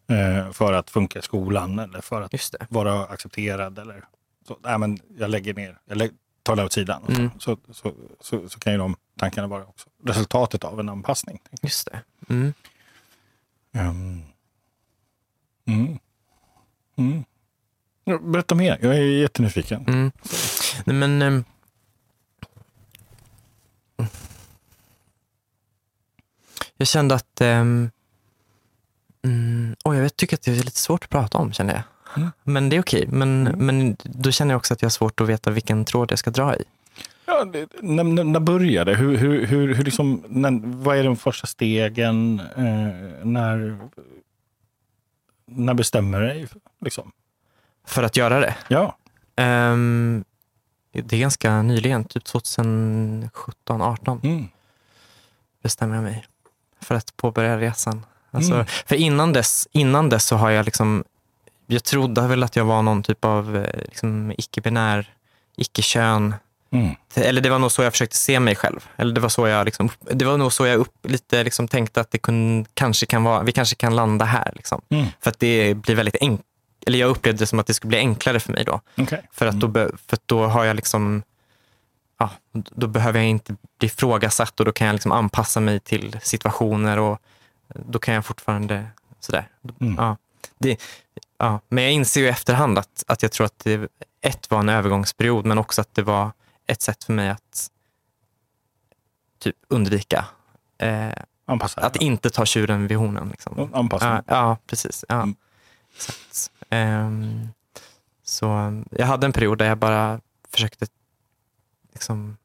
[0.06, 2.66] Eh, för att funka i skolan eller för att det.
[2.68, 3.78] vara accepterad.
[3.78, 4.04] Eller
[4.48, 4.56] så.
[4.64, 7.02] Nej, men jag lägger ner, jag lägger, tar det åt sidan.
[7.08, 7.30] Mm.
[7.38, 11.40] Så, så, så, så kan ju de tankarna vara också resultatet av en anpassning.
[11.62, 12.02] Just det.
[12.28, 12.54] Mm.
[13.72, 14.22] Um.
[15.66, 15.98] Mm.
[16.96, 17.24] Mm.
[18.32, 19.84] Berätta mer, jag är jättenyfiken.
[19.88, 20.12] Mm.
[20.84, 21.22] Nej, men...
[21.22, 21.44] ehm,
[26.76, 27.40] jag kände att...
[27.40, 27.90] Um,
[29.22, 31.82] mm, oj, jag tycker att det är lite svårt att prata om, känner jag.
[32.16, 32.30] Mm.
[32.42, 33.06] Men det är okej.
[33.06, 36.18] Men, men då känner jag också att jag har svårt att veta vilken tråd jag
[36.18, 36.64] ska dra i.
[37.30, 38.94] Ja, det, när, när, började?
[38.94, 42.40] Hur, hur, hur, hur liksom, när, vad är de första stegen?
[42.56, 43.78] Eh, när,
[45.46, 46.46] när bestämmer du dig?
[46.80, 47.12] Liksom?
[47.86, 48.56] För att göra det.
[48.68, 48.96] Ja.
[49.36, 50.24] Ehm,
[50.92, 54.48] det är ganska nyligen, typ 2017, 18 Mm.
[55.62, 56.26] bestämmer jag mig
[56.80, 58.06] för att påbörja resan.
[58.30, 58.66] Alltså, Mm.
[58.66, 61.04] För innan dess, innan dess så har jag liksom,
[61.66, 65.14] jag trodde väl att jag var någon typ av eh, liksom, icke-binär,
[65.56, 66.34] icke-kön.
[66.72, 66.94] Mm.
[67.14, 68.88] Eller det var nog så jag försökte se mig själv.
[68.96, 72.00] Eller det var så jag, liksom, det var nog så jag upp, lite liksom, tänkte
[72.00, 74.52] att det kun, kanske kan vara, vi kanske kan landa här.
[74.56, 74.80] Liksom.
[74.88, 75.06] Mm.
[75.20, 76.46] För att det blir väldigt enkelt.
[76.86, 78.80] Eller jag upplevde det som att det skulle bli enklare för mig då.
[78.98, 79.28] Okej.
[79.32, 81.22] För att då, be, för att då har jag liksom,
[82.18, 86.18] ja, då behöver jag inte bli ifrågasatt och då kan jag liksom anpassa mig till
[86.22, 87.18] situationer och
[87.74, 88.86] då kan jag fortfarande
[89.20, 89.48] sådär.
[89.80, 89.94] Mm.
[89.98, 90.16] Ja,
[90.58, 90.80] det,
[91.38, 91.60] ja.
[91.68, 93.90] Men jag inser ju i efterhand att, att jag tror att det
[94.22, 96.30] ett var en övergångsperiod men också att det var
[96.70, 97.70] ett sätt för mig att
[99.38, 100.24] typ undvika
[100.78, 101.12] eh,
[101.44, 103.28] Anpassa att inte ta tjuren vid hornen.
[103.28, 103.74] Liksom.
[103.74, 104.10] Anpassning.
[104.10, 105.04] Ja, ja, precis.
[105.08, 105.14] Ja.
[105.22, 105.34] Mm.
[105.96, 106.50] Exakt.
[106.70, 107.48] Ehm,
[108.22, 108.46] så
[108.90, 110.86] jag hade en period där jag bara försökte
[111.92, 112.36] liksom,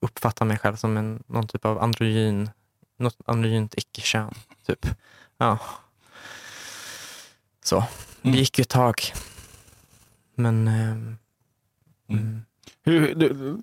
[0.00, 2.50] uppfatta mig själv som en, någon typ av androgyn,
[2.96, 4.34] något androgynt icke-kön.
[4.66, 4.86] Typ.
[5.38, 5.58] Ja.
[7.64, 7.84] Så.
[8.22, 8.38] Det Mm.
[8.38, 9.02] gick ju ett tag.
[10.34, 11.18] Men ehm,
[12.10, 12.42] Mm.
[12.84, 13.56] Hur, du,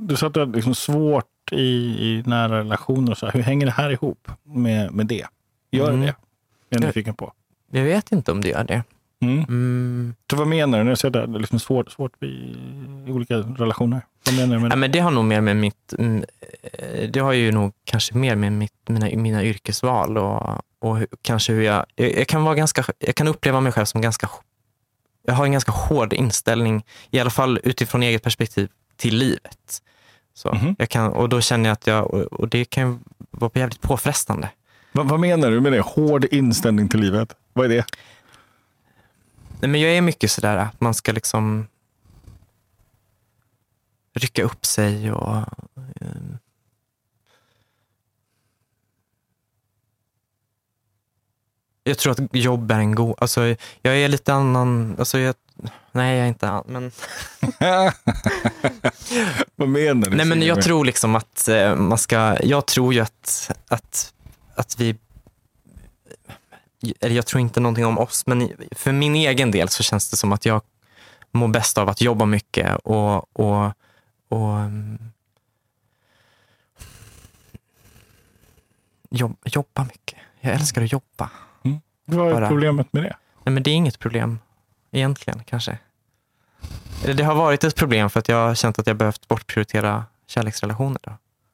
[0.00, 1.62] du sa att du hade liksom svårt i,
[2.08, 3.10] i nära relationer.
[3.12, 3.26] Och så.
[3.26, 3.32] här.
[3.32, 5.26] Hur hänger det här ihop med, med det?
[5.70, 6.00] Gör Mm.
[6.00, 6.14] det det?
[6.68, 6.86] Jag är Ja.
[6.88, 7.32] nyfiken på.
[7.70, 8.82] jag vet inte om det gör det.
[9.20, 9.38] Mm.
[9.38, 10.14] Mm.
[10.30, 12.26] Så vad menar du när du säger att det är liksom svårt, svårt i,
[13.06, 14.00] i olika relationer?
[14.26, 14.76] Vad menar du med Ja, det?
[14.80, 16.24] men det har nog mer med mitt, mm,
[16.72, 20.42] eh, det har ju nog kanske mer med mitt, mina, mina yrkesval och,
[20.78, 24.00] och kanske hur jag, jag, jag kan vara ganska, jag kan uppleva mig själv som
[24.00, 24.28] ganska,
[25.26, 29.82] jag har en ganska hård inställning, i alla fall utifrån eget perspektiv, till livet.
[30.34, 30.76] Så Mhm.
[30.78, 34.50] jag kan, och då känner jag att jag, och, det kan vara jävligt påfrestande.
[34.92, 35.80] Vad, vad menar du med det?
[35.80, 37.36] Hård inställning till livet?
[37.52, 37.84] Vad är det?
[39.60, 41.66] Nej, men jag är mycket sådär att man ska liksom
[44.14, 45.36] rycka upp sig och
[46.00, 46.06] eh,
[51.86, 53.14] Jag tror att jobb är en god...
[53.18, 54.96] Alltså, jag är lite annan...
[54.98, 55.34] Alltså, jag,
[55.92, 56.92] nej, jag är inte an, men,
[59.56, 60.16] vad menar du?
[60.16, 62.36] nej, men jag tror liksom att eh, man ska...
[62.42, 64.14] Jag tror ju att, att,
[64.54, 64.96] att vi...
[67.00, 70.16] Eller jag tror inte någonting om oss, men för min egen del så känns det
[70.16, 70.62] som att jag
[71.32, 73.72] mår bäst av att jobba mycket och, och,
[74.28, 74.98] och mm,
[79.10, 80.18] jobb, jobba mycket.
[80.40, 81.30] Jag älskar att jobba.
[82.06, 83.16] Vad är bara- problemet med det?
[83.44, 84.38] Nej, men det är inget problem
[84.90, 85.78] egentligen kanske.
[87.04, 90.04] Eller det har varit ett problem för att jag har känt att jag behövt bortprioritera
[90.26, 91.00] kärleksrelationer.
[91.02, 91.12] Då.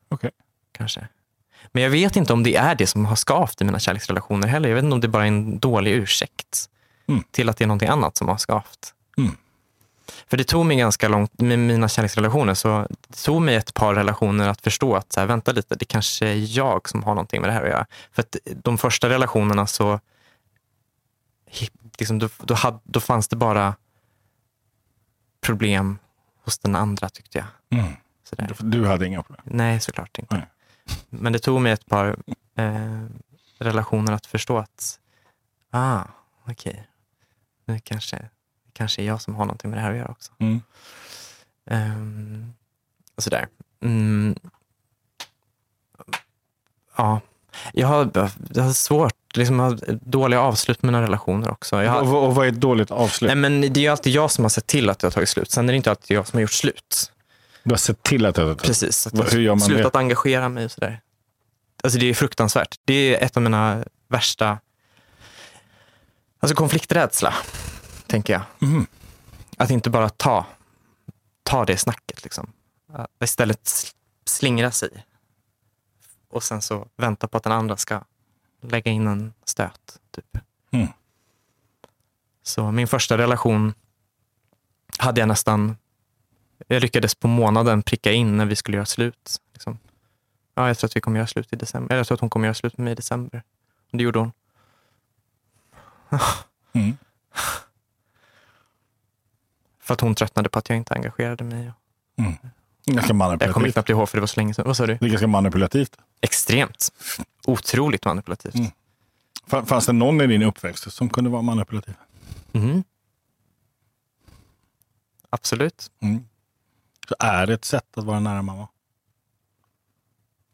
[0.09, 0.31] Okej.
[0.73, 1.09] Kanske.
[1.73, 4.69] Men jag vet inte om det är det som har skavt i mina kärleksrelationer heller.
[4.69, 6.69] Jag vet inte om det bara är en dålig ursäkt
[7.09, 7.25] Mm.
[7.31, 8.95] till att det är någonting annat som har skavt.
[9.19, 9.37] Mm.
[10.27, 12.55] För det tog mig ganska långt med mina kärleksrelationer.
[12.55, 15.85] Så det tog mig ett par relationer att förstå att så här, vänta lite, det
[15.85, 17.87] kanske är jag som har någonting med det här att göra.
[18.13, 20.01] För att de första relationerna så
[21.99, 23.77] liksom, då, då, hade, då fanns det bara
[25.41, 25.99] problem
[26.45, 27.81] hos den andra tyckte jag.
[27.81, 27.93] Mm.
[28.59, 29.43] Du, hade inga problem?
[29.45, 30.37] Nej, såklart inte.
[30.37, 30.47] Nej.
[31.11, 32.17] Men det tog mig ett par
[32.57, 33.05] eh,
[33.59, 35.01] relationer att förstå att,
[35.71, 36.03] ah,
[36.49, 36.89] okej,
[37.65, 40.33] nu kanske, det kanske är jag som har någonting med det här att göra också.
[40.39, 40.63] Mm.
[41.65, 42.55] Um,
[43.15, 43.49] och sådär.
[43.81, 44.37] Mm.
[46.97, 47.21] Ja,
[47.73, 51.77] jag har, jag har svårt, liksom, har dåliga avslut med mina relationer också.
[51.77, 53.29] Har, Och, och vad är ett dåligt avslut?
[53.29, 55.29] nej, men det är ju alltid jag som har sett till att det har tagit
[55.29, 55.51] slut.
[55.51, 57.13] Sen är det inte alltid jag som har gjort slut.
[57.65, 59.93] Du har sett till att det har Precis, att Vad- jag hur gör man slutat
[59.93, 59.99] det?
[59.99, 61.01] engagera mig och sådär.
[61.83, 62.77] Alltså det är fruktansvärt.
[62.85, 64.59] Det är ett av mina värsta...
[66.41, 67.35] Alltså konflikträdsla,
[68.07, 68.43] tänker jag.
[68.59, 68.87] Mhm.
[69.57, 70.47] Att inte bara ta,
[71.43, 72.23] ta det snacket.
[72.25, 72.53] Liksom.
[72.93, 73.93] Att Istället sl-
[74.27, 75.05] slingra sig.
[76.31, 78.01] Och sen så vänta på att den andra ska
[78.63, 79.99] lägga in en stöt.
[80.11, 80.39] Typ.
[80.71, 80.89] Mm.
[82.43, 83.75] Så min första relation
[84.99, 85.77] hade jag nästan...
[86.67, 89.41] Jag lyckades på månaden pricka in när vi skulle göra slut.
[89.53, 89.79] Liksom.
[90.55, 91.95] Ja, jag tror att vi kommer göra slut i december.
[91.95, 93.43] Eller jag tror att hon kommer göra slut med mig i december.
[93.93, 94.33] Och det gjorde hon.
[96.75, 96.97] Mm.
[99.81, 101.73] För att hon tröttnade på att jag inte engagerade mig.
[102.17, 102.53] Ganska
[102.85, 103.73] Jag kommer manipulativt.
[103.75, 104.65] knappt ihåg för det var så länge sedan.
[104.67, 104.95] Vad sa du?
[105.01, 105.97] Det är ganska manipulativt.
[106.23, 106.93] Extremt.
[107.47, 108.55] Otroligt manipulativt.
[108.55, 108.71] Mm.
[109.47, 111.95] Fa- Fanns det någon i din uppväxt som kunde vara manipulativ?
[112.53, 112.85] Mhm.
[115.31, 115.91] Absolut.
[116.01, 116.25] Mm.
[117.09, 118.69] Så är det ett sätt att vara nära mamma?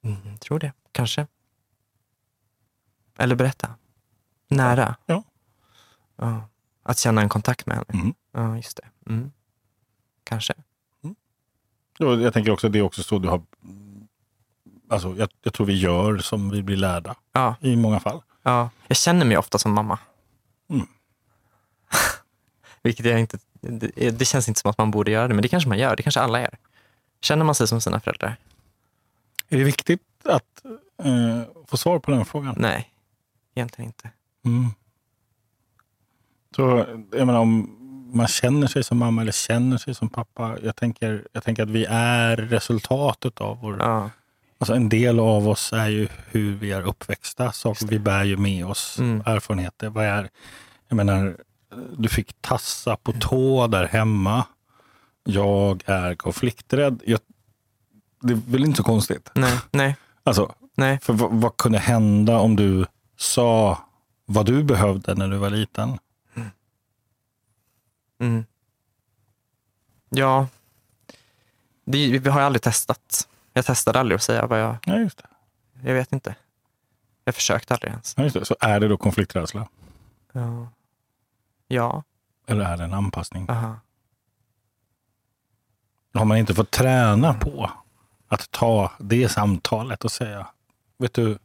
[0.03, 0.73] Mm, tror det.
[0.93, 1.27] Kanske.
[3.19, 3.75] Eller berätta.
[4.49, 4.97] Nära.
[5.07, 5.25] Ja.
[6.17, 6.49] Ja.
[6.83, 7.87] Att känna en kontakt med henne.
[8.03, 8.15] Mm.
[8.33, 9.13] Ja, just det.
[9.13, 9.33] Mm.
[10.25, 10.55] Kanske.
[12.01, 13.43] Och Jag tänker också att det är också så du har...
[14.91, 17.55] Alltså, jag, jag tror vi gör som vi blir lärda Ja.
[17.61, 18.23] i många fall.
[18.43, 18.71] ja.
[18.87, 19.99] Jag känner mig ofta som mamma.
[20.71, 20.87] Mm.
[22.83, 23.39] Vilket jag inte...
[23.61, 25.97] Det, det känns inte som att man borde göra det, men det kanske man gör.
[25.97, 26.55] Det kanske alla gör.
[27.21, 28.37] Känner man sig som sina föräldrar?
[29.49, 30.65] Är det viktigt att
[31.05, 32.55] eh, få svar på den frågan?
[32.59, 32.91] Nej,
[33.55, 34.11] egentligen inte.
[34.45, 34.67] Mm.
[36.57, 37.75] Så jag menar, om
[38.13, 40.57] man känner sig som mamma eller känner sig som pappa.
[40.63, 43.77] Jag tänker, jag tänker att vi är resultatet av vår...
[43.81, 44.11] Ja.
[44.59, 47.53] Alltså en del av oss är ju hur vi är uppväxta.
[47.53, 48.99] Saker vi bär ju med oss.
[48.99, 49.23] Mm.
[49.27, 49.89] Erfarenheter.
[49.89, 50.29] Vad är,
[50.89, 51.37] jag menar,
[51.99, 54.47] du fick tassa på tå där hemma.
[55.25, 57.03] Jag är konflikträdd.
[57.07, 57.21] Jag,
[58.21, 59.31] det är väl inte så konstigt?
[59.35, 60.99] Nej, nej, Alltså, nej.
[61.03, 62.87] för vad, vad kunde hända om du
[63.17, 63.79] sa
[64.25, 65.99] vad du behövde när du var liten?
[68.21, 68.45] Mm.
[70.11, 70.49] Ja,
[71.85, 73.29] det, vi har ju aldrig testat.
[73.59, 75.29] Jag testade aldrig att säga vad jag, Ja, just det.
[75.89, 76.35] jag vet inte.
[77.25, 78.15] Jag försökte aldrig ens.
[78.17, 78.45] Ja, just det.
[78.45, 79.69] Så är det då konflikträdsla?
[80.33, 80.69] Ja,
[81.69, 82.03] ja
[82.47, 83.47] Eller är det en anpassning?
[83.51, 83.81] aha.
[86.15, 87.71] Har man inte fått träna på
[88.29, 90.47] att ta det samtalet och säga,
[90.99, 91.39] vet du,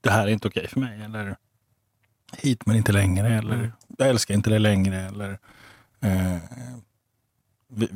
[0.00, 1.02] det här är inte okej för mig.
[1.02, 1.36] Eller
[2.32, 3.28] hit men inte längre.
[3.34, 3.72] Eller Mm.
[3.98, 4.96] jag älskar inte det längre.
[4.96, 5.38] Eller
[6.00, 6.36] eh,
[7.68, 7.88] vi,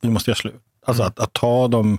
[0.00, 0.62] vi måste göra slut.
[0.84, 1.08] Alltså Mm.
[1.10, 1.98] att, att ta de,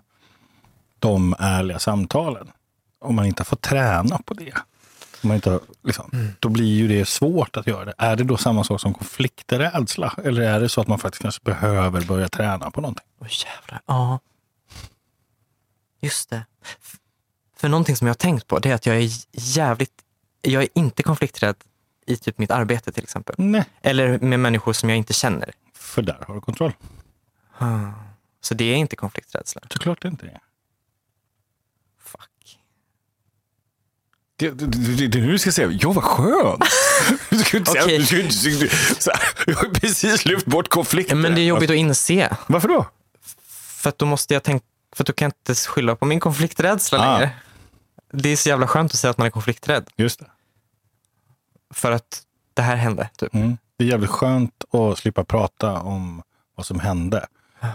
[1.00, 2.52] de ärliga samtalen.
[3.00, 4.54] Om man inte har fått träna på det.
[5.24, 6.28] Om man inte har, liksom, Mm.
[6.40, 7.94] Då blir ju det svårt att göra det.
[7.98, 10.14] Är det då samma sak som konflikträdsla?
[10.24, 13.06] Eller är det så att man faktiskt kanske behöver börja träna på någonting?
[13.22, 13.82] Åh jävlar.
[13.86, 14.20] Ja.
[16.02, 16.46] Just det.
[17.58, 19.94] För någonting som jag har tänkt på det är att jag är jävligt,
[20.42, 21.56] jag är inte konflikträdd
[22.08, 23.36] i typ mitt arbete till exempel.
[23.38, 23.66] Nej.
[23.82, 25.52] Eller med människor som jag inte känner.
[25.74, 26.74] För där har du kontroll.
[27.58, 27.68] Ah.
[28.46, 29.62] Så det är inte konflikträdsla.
[29.70, 30.40] Såklart det inte är.
[32.04, 32.60] Fuck.
[34.36, 36.64] Det, det, det, det är nu du ska säga, ja vad skönt.
[37.30, 37.98] Du ska inte Okej.
[38.10, 38.70] du du,
[39.00, 41.22] så här, jag har precis lyft bort konflikten.
[41.22, 42.38] Men det är jobbigt att inse.
[42.48, 42.86] Varför då?
[43.48, 44.66] För att då måste jag tänka,
[44.96, 47.18] för att då kan jag inte skylla på min konflikträdsla Ah.
[47.20, 47.32] längre.
[48.12, 49.90] Det är så jävla skönt att säga att man är konflikträdd.
[49.96, 50.26] Just det.
[51.74, 52.24] För att
[52.54, 53.10] det här hände.
[53.18, 53.34] Typ.
[53.34, 53.58] Mm.
[53.78, 56.24] Det är jävligt skönt att slippa prata om
[56.56, 57.28] vad som hände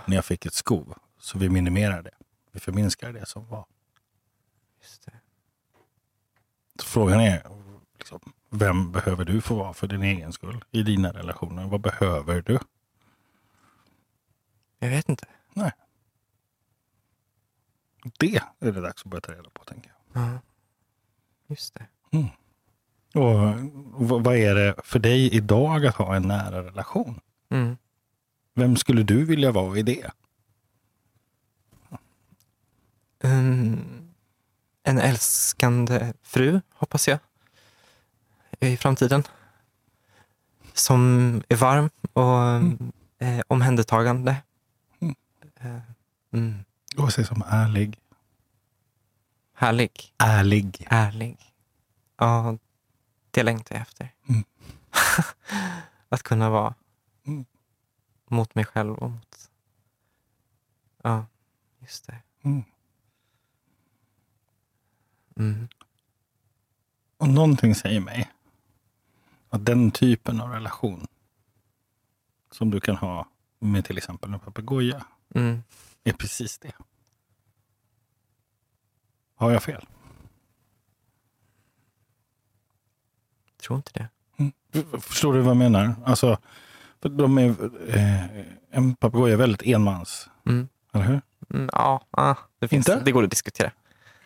[0.06, 0.94] när jag fick ett skov.
[1.18, 2.14] Så vi minimerar det.
[2.52, 3.66] Vi förminskar det som var.
[4.82, 5.12] Just det.
[6.80, 7.46] Så frågan är,
[7.98, 11.66] liksom, vem behöver du få vara för din egen skull i dina relationer?
[11.66, 12.58] Vad behöver du?
[14.78, 15.26] Jag vet inte.
[18.18, 20.22] Det är det dags att börja ta reda på, tänker jag.
[20.22, 20.38] Ja.
[21.46, 21.86] Just det.
[23.14, 23.54] Och
[24.06, 27.20] vad vad är det för dig idag att ha en nära relation?
[27.48, 27.76] Mm.
[28.54, 30.10] Vem skulle du vilja vara i det?
[33.22, 34.12] Mm.
[34.82, 37.18] En älskande fru, hoppas jag,
[38.60, 39.22] i framtiden.
[40.72, 44.36] Som är varm och eh, omhändertagande.
[45.00, 45.14] Mm.
[45.60, 45.80] Eh,
[46.32, 46.64] mm.
[46.96, 47.98] Och se som ärlig.
[49.54, 50.14] Härlig.
[50.18, 50.86] Ärlig.
[50.90, 51.38] Ärlig.
[52.16, 52.58] Ja,
[53.30, 54.12] det längtar jag efter.
[54.28, 54.44] Mm.
[56.08, 56.74] att kunna vara Mm.
[58.30, 59.50] Mot mig själv och mot...
[61.02, 61.26] Ja,
[61.78, 62.22] just det.
[62.42, 62.62] Mm.
[65.36, 65.68] Mm.
[67.16, 68.30] Och någonting säger mig
[69.48, 71.06] att den typen av relation
[72.50, 73.28] som du kan ha
[73.58, 75.62] med till exempel en papegoja Mm.
[76.04, 76.72] är precis det.
[79.34, 79.86] Har jag fel?
[83.56, 84.08] Tror inte det.
[85.00, 85.94] Förstår du vad jag menar?
[86.04, 86.38] Alltså,
[87.08, 87.54] de är,
[87.88, 88.24] eh,
[88.72, 90.68] en papegoja är väldigt enmans, Mm.
[90.94, 91.20] eller hur?
[91.54, 93.02] Mm, ja, ah, det, finns, Inte?
[93.04, 93.70] det går att diskutera.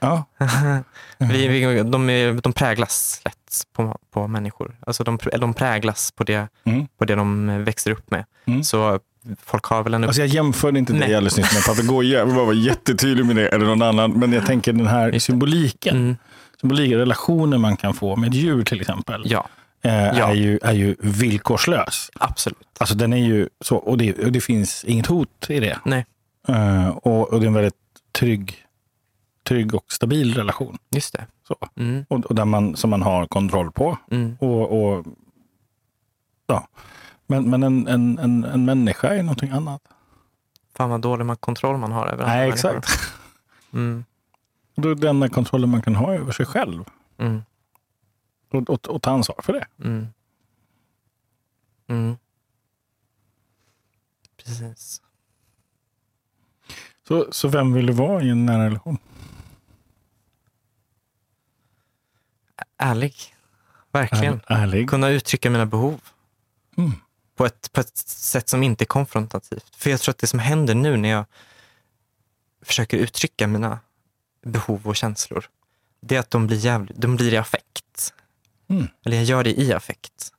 [0.00, 0.24] Ja.
[1.18, 4.76] vi, vi, de, är, de präglas lätt på, på människor.
[4.86, 6.86] Alltså de, de präglas på det, Mm.
[6.98, 8.24] på det de växer upp med.
[8.44, 8.64] Mm.
[8.64, 9.00] Så
[9.42, 10.04] folk har väl en...
[10.04, 12.18] Alltså jag jämförde inte dig alldeles nyss med en papegoja.
[12.18, 13.48] Jag vara jättetydlig med det.
[13.48, 14.12] Eller någon annan.
[14.12, 15.96] Men jag tänker den här symboliken.
[15.96, 16.16] Mm,
[16.60, 19.22] Symboliken, relationen man kan få med ett djur till exempel.
[19.26, 19.48] ja,
[19.84, 20.28] eh, Ja.
[20.30, 22.10] är, ju, är ju villkorslös.
[22.20, 22.68] absolut.
[22.78, 25.78] Alltså den är ju så, och det, och det finns inget hot i det.
[25.84, 26.06] Nej.
[26.48, 27.74] Eh, och, och det är en väldigt
[28.12, 28.56] trygg,
[29.48, 30.78] trygg och stabil relation.
[30.90, 31.26] Just det.
[31.48, 31.56] Så.
[31.76, 33.98] Mm, Och, och där man, som man har kontroll på.
[34.10, 35.06] mm, Och, och,
[36.46, 36.68] ja.
[37.26, 39.82] Men, men en, en, en, en människa är någonting annat.
[40.76, 42.78] fan vad dålig man, kontroll man har över andra Nej, människor.
[42.78, 43.12] exakt.
[43.72, 44.04] Mm,
[44.76, 46.84] Då är det den kontrollen man kan ha över sig själv.
[47.18, 47.42] mm,
[48.56, 49.66] Och, och, och ta ansvar för det.
[49.84, 50.06] mm.
[51.88, 52.16] Mm.
[54.36, 55.02] Precis.
[57.08, 58.98] Så, så vem vill du vara i en nära relation?
[62.78, 63.14] Ärlig.
[63.92, 64.34] Verkligen.
[64.46, 64.90] Är- Ärlig.
[64.90, 66.00] Kunna uttrycka mina behov.
[66.76, 66.92] Mm.
[67.34, 69.76] på ett, på ett sätt som inte är konfrontativt.
[69.76, 71.24] För jag tror att det som händer nu när jag
[72.62, 73.78] försöker uttrycka mina
[74.42, 75.44] behov och känslor,
[76.00, 78.14] det är att de blir, jävligt, de blir i affekt.
[78.68, 78.86] Mm.
[79.04, 80.32] Eller jag gör det i affekt.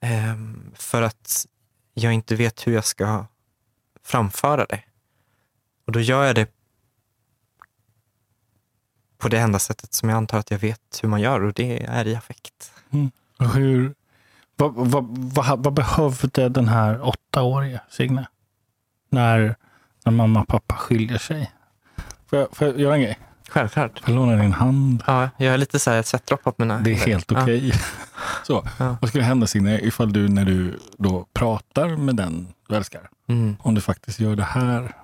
[0.00, 1.46] Ehm, för att
[1.94, 3.26] jag inte vet hur jag ska
[4.02, 4.82] framföra det.
[5.86, 6.50] Och då gör jag det
[9.18, 11.84] på det enda sättet som jag antar att jag vet hur man gör och det
[11.84, 12.72] är i affekt.
[13.38, 13.94] Och Hur,
[14.56, 18.28] vad, vad, vad, vad behövde den här åttaårige Signe?
[19.10, 19.56] När,
[20.04, 21.52] när mamma och pappa skiljer sig?
[22.26, 23.18] Får jag, får jag göra en grej?
[23.48, 24.02] Självklart.
[24.06, 25.02] Jag låna din hand?
[25.06, 27.72] Ja, jag har lite så här svettdroppar på mina Det är helt okej.
[28.46, 28.96] Så, Ja.
[29.00, 33.34] vad skulle hända Signe ifall du när du då pratar med den du älskar, Ja.
[33.34, 34.96] Mm, om du faktiskt gör det här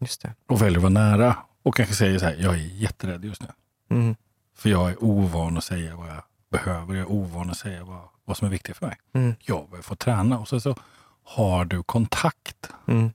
[0.00, 0.34] just det.
[0.48, 3.48] och väljer att vara nära och kanske säger så här, jag är jätterädd just nu.
[3.90, 4.16] Mm,
[4.56, 6.94] För jag är ovan att säga vad jag behöver.
[6.94, 8.96] Jag är ovan att säga vad, vad som är viktigt för mig.
[9.14, 10.38] mm, Jag behöver få träna.
[10.38, 10.76] Och så, så
[11.24, 13.10] har du kontakt mm.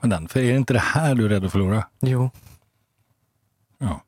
[0.00, 0.28] med den.
[0.28, 1.84] För är det inte det här du är rädd att förlora?
[2.00, 2.30] Jo.
[3.82, 4.02] Ja.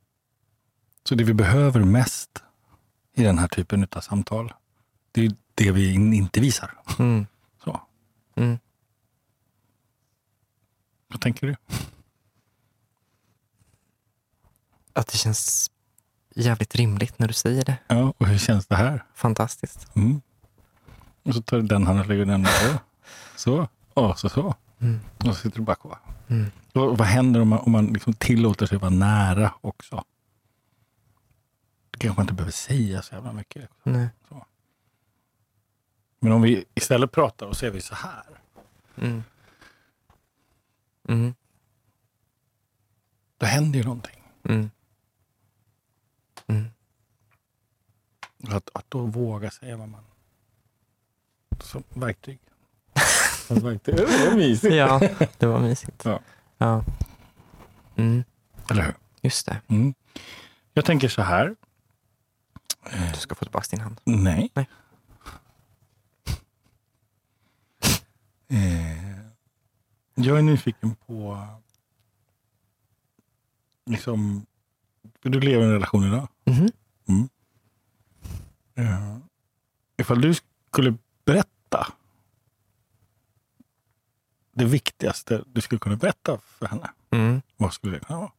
[1.08, 2.42] Så det vi behöver mest
[3.14, 4.52] i den här typen av samtal,
[5.12, 6.74] det är det vi in- inte visar.
[6.98, 7.26] Mm,
[7.64, 7.80] Så.
[8.36, 8.58] mm.
[11.08, 11.56] Vad tänker du?
[14.92, 15.70] Att det känns
[16.34, 17.76] jävligt rimligt när du säger det.
[17.86, 19.04] Ja, och hur känns det här?
[19.14, 19.96] Fantastiskt.
[19.96, 20.20] Mm.
[21.22, 22.78] Och så tar du den handen och lägger den där.
[23.36, 23.68] Så.
[23.94, 24.54] Och så så.
[24.80, 25.98] Mm, Och så sitter du bara kvar.
[26.28, 30.04] Mm, Och vad händer om man, om man liksom tillåter sig vara nära också?
[31.90, 33.70] Det kanske man inte behöver säga så jävla mycket.
[33.82, 34.08] nej.
[36.20, 38.40] Men om vi istället pratar och säger vi så här.
[38.96, 39.22] Mm.
[41.08, 41.34] Mm,
[43.38, 44.22] Då händer ju någonting.
[44.42, 44.70] mm.
[46.46, 46.64] Mm.
[48.48, 50.04] Att, att då våga säga vad man...
[51.60, 52.38] Som verktyg.
[53.48, 53.62] Det
[54.30, 54.74] var mysigt.
[54.74, 55.00] Ja,
[55.38, 56.04] det var mysigt.
[56.04, 56.20] Ja.
[56.58, 56.84] Ja.
[57.96, 58.24] Mm,
[58.70, 58.94] Eller hur?
[59.22, 59.60] just det.
[59.68, 59.94] Mm.
[60.72, 61.56] Jag tänker så här.
[63.14, 64.00] Du ska få tillbaka din hand.
[64.04, 64.50] Nej.
[64.54, 64.68] Nej.
[68.48, 69.18] Eh,
[70.14, 71.46] jag är nyfiken på...
[73.86, 74.46] Liksom...
[75.22, 76.28] Du lever i en relation idag.
[76.44, 76.68] Mhm.
[78.74, 79.16] Eh,
[79.96, 80.34] ifall du
[80.68, 81.48] skulle berätta
[84.54, 86.90] det viktigaste du skulle kunna berätta för henne.
[87.10, 87.42] Mm.
[87.56, 88.32] Vad skulle det kunna vara?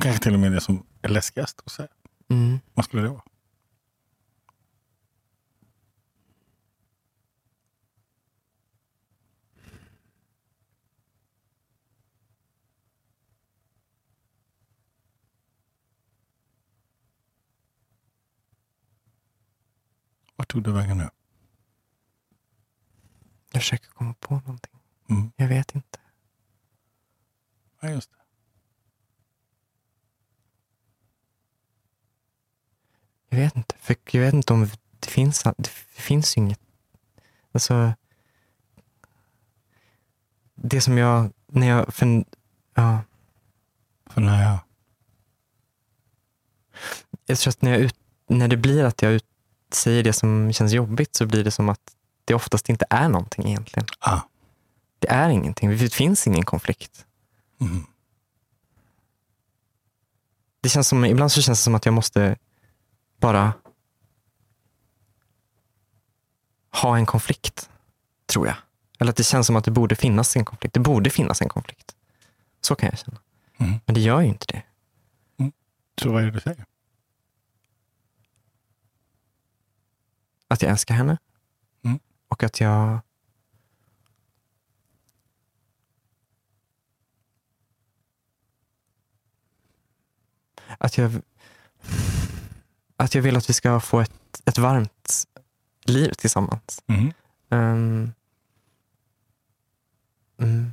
[0.00, 1.88] Kanske till och med det som är läskigast att säga.
[2.28, 2.60] Mm.
[2.74, 3.22] Vad skulle det vara?
[20.42, 21.10] Vart tog du vägen nu?
[23.52, 24.80] Jag försöker komma på någonting.
[25.08, 25.32] Mm.
[25.36, 25.98] Jag vet inte.
[27.80, 28.18] Ja, just det.
[33.28, 33.74] Jag vet inte.
[33.78, 34.68] För jag vet inte om
[35.00, 36.60] det finns, det finns inget.
[37.52, 37.94] Alltså.
[40.54, 42.24] Det som jag, när jag, för,
[42.74, 43.02] ja,
[44.06, 44.58] För när jag...
[47.26, 49.26] jag tror att när, jag ut, när det blir att jag ut,
[49.74, 51.80] säger det som känns jobbigt så blir det som att
[52.24, 53.86] det oftast inte är någonting egentligen.
[53.98, 54.20] Ah.
[54.98, 55.70] Det är ingenting.
[55.70, 57.06] Det finns ingen konflikt.
[57.60, 57.86] Mm.
[60.60, 62.36] Det känns som, ibland så känns det som att jag måste
[63.20, 63.52] bara
[66.70, 67.70] ha en konflikt,
[68.26, 68.56] tror jag.
[68.98, 70.74] Eller att det känns som att det borde finnas en konflikt.
[70.74, 71.94] Det borde finnas en konflikt.
[72.60, 73.18] Så kan jag känna.
[73.56, 73.80] Mm.
[73.86, 74.62] Men det gör ju inte det.
[76.02, 76.64] Så vad är det du säger?
[80.52, 81.18] Att jag älskar henne.
[81.84, 82.00] Mm.
[82.28, 83.00] Och att jag
[90.78, 91.22] att jag
[92.96, 95.26] att jag vill att vi ska få ett, ett varmt
[95.84, 96.82] liv tillsammans.
[96.86, 97.12] Mm.
[97.50, 98.12] Ehm,
[100.38, 100.70] mm,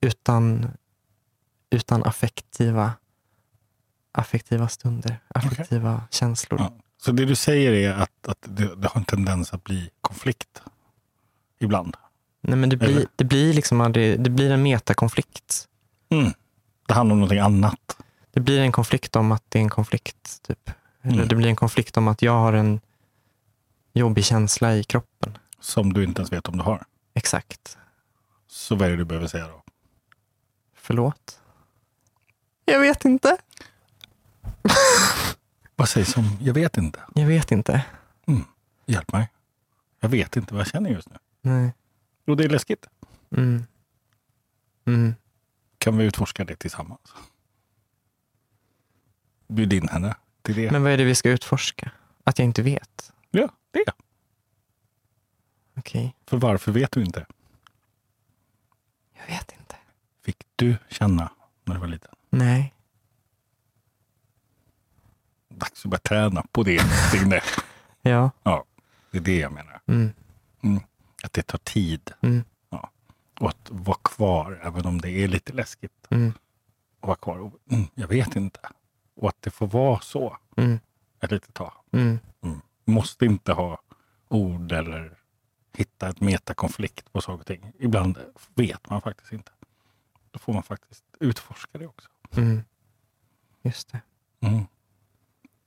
[0.00, 0.70] utan,
[1.70, 2.92] utan affektiva,
[4.12, 6.60] affektiva stunder, affektiva känslor.
[6.60, 6.72] Ja.
[7.04, 10.62] Så det du säger är att, att det, det har en tendens att bli konflikt
[11.60, 11.96] ibland?
[12.40, 13.06] Nej, men det, blir, Eller?
[13.16, 15.68] det blir liksom aldrig, det blir en metakonflikt.
[16.08, 16.32] Mm.
[16.86, 17.96] Det handlar om någonting annat?
[18.30, 20.42] Det blir en konflikt om att det är en konflikt.
[20.42, 20.70] Typ.
[21.02, 21.28] Eller Mm.
[21.28, 22.80] det blir en konflikt om att jag har en
[23.92, 25.38] jobbig känsla i kroppen.
[25.60, 26.84] Som du inte ens vet om du har?
[27.14, 27.78] Exakt.
[28.48, 29.62] Så vad är det du behöver säga då?
[30.74, 31.40] Förlåt?
[32.64, 33.36] Jag vet inte.
[35.82, 37.00] Vad sägs om, jag vet inte.
[37.14, 37.84] Jag vet inte.
[38.86, 39.30] Hjälp mig.
[40.00, 41.16] Jag vet inte vad jag känner just nu.
[41.40, 41.72] Nej.
[42.26, 42.86] Jo, det är läskigt.
[43.36, 43.64] Mm.
[44.84, 45.14] Mm.
[45.78, 47.14] Kan vi utforska det tillsammans?
[49.48, 50.70] Bjud in henne till det.
[50.70, 51.90] Men vad är det vi ska utforska?
[52.24, 53.12] Att jag inte vet?
[53.30, 53.92] Ja, det.
[55.76, 56.14] Okej.
[56.26, 57.26] För varför vet du inte?
[59.12, 59.76] Jag vet inte.
[60.24, 61.32] Fick du känna
[61.64, 62.14] när du var liten?
[62.30, 62.74] Nej.
[65.56, 66.82] Dags att börja träna på det.
[68.04, 68.30] Ja.
[68.42, 68.64] Ja,
[69.10, 69.80] det är det jag menar.
[69.86, 70.10] Mm.
[71.24, 72.10] Att det tar tid.
[72.20, 72.44] Mm.
[72.70, 72.90] Ja.
[73.40, 76.06] Och att vara kvar, även om det är lite läskigt.
[76.10, 76.32] Mm.
[77.00, 77.38] Och vara kvar.
[77.38, 78.60] Och, mm, jag vet inte.
[79.16, 80.78] Och att det får vara så Mm.
[81.20, 81.72] ett litet tag.
[81.92, 82.18] Mm.
[82.84, 83.78] Måste inte ha
[84.28, 85.18] ord eller
[85.76, 87.72] hitta ett metakonflikt på saker och ting.
[87.78, 88.18] Ibland
[88.54, 89.52] vet man faktiskt inte.
[90.30, 92.08] Då får man faktiskt utforska det också.
[92.36, 92.62] Mm.
[93.62, 94.00] Just det.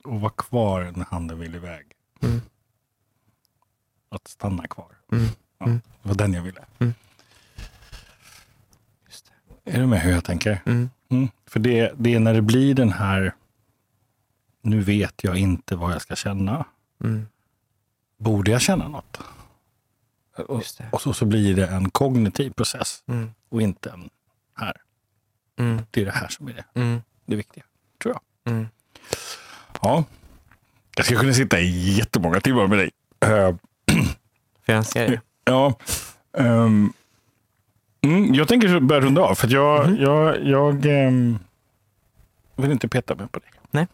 [0.06, 0.14] Mm.
[0.16, 1.86] Och vara kvar när handen vill iväg.
[2.22, 2.40] Mm.
[4.08, 4.98] Att stanna kvar.
[5.12, 5.24] Mm.
[5.58, 5.80] Ja, Mm.
[6.02, 6.64] Det var den jag ville.
[9.06, 9.32] Just
[9.64, 9.70] det.
[9.70, 10.62] Är du med hur jag tänker?
[10.66, 10.90] Mm.
[11.08, 11.28] Mm.
[11.46, 13.34] För det, det är när det blir den här,
[14.62, 16.64] nu vet jag inte vad jag ska känna.
[17.04, 17.26] Mm.
[18.18, 19.20] Borde jag känna något?
[20.48, 20.88] Och, Just det.
[20.92, 23.30] och så, så blir det en kognitiv process Mm.
[23.48, 24.10] och inte en
[24.54, 24.76] här.
[25.58, 25.82] Mm.
[25.90, 27.02] Det är det här som är det, Mm.
[27.26, 27.64] det viktiga,
[28.02, 28.52] tror jag.
[28.54, 28.66] Mm.
[29.82, 30.04] Ja.
[30.96, 32.90] Jag skulle kunna sitta i jättemånga timmar med dig.
[33.20, 33.54] Eh,
[34.66, 35.20] För jag ser det.
[35.44, 35.74] Ja.
[36.38, 36.92] ehm,
[38.04, 39.96] mm, jag tänker börja runda av, för jag, Mhm.
[40.02, 41.38] jag, jag ehm,
[42.56, 43.50] vill inte peta mig på dig.
[43.70, 43.86] Nej.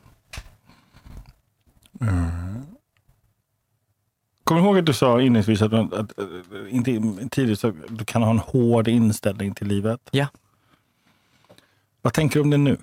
[2.00, 2.62] Mm.
[4.44, 6.12] Kommer du ihåg att du sa inledningsvis att, att, att
[6.68, 10.00] inte tidigt så att du kan ha en hård inställning till livet?
[10.10, 10.26] Ja.
[12.02, 12.76] Vad tänker du om det nu?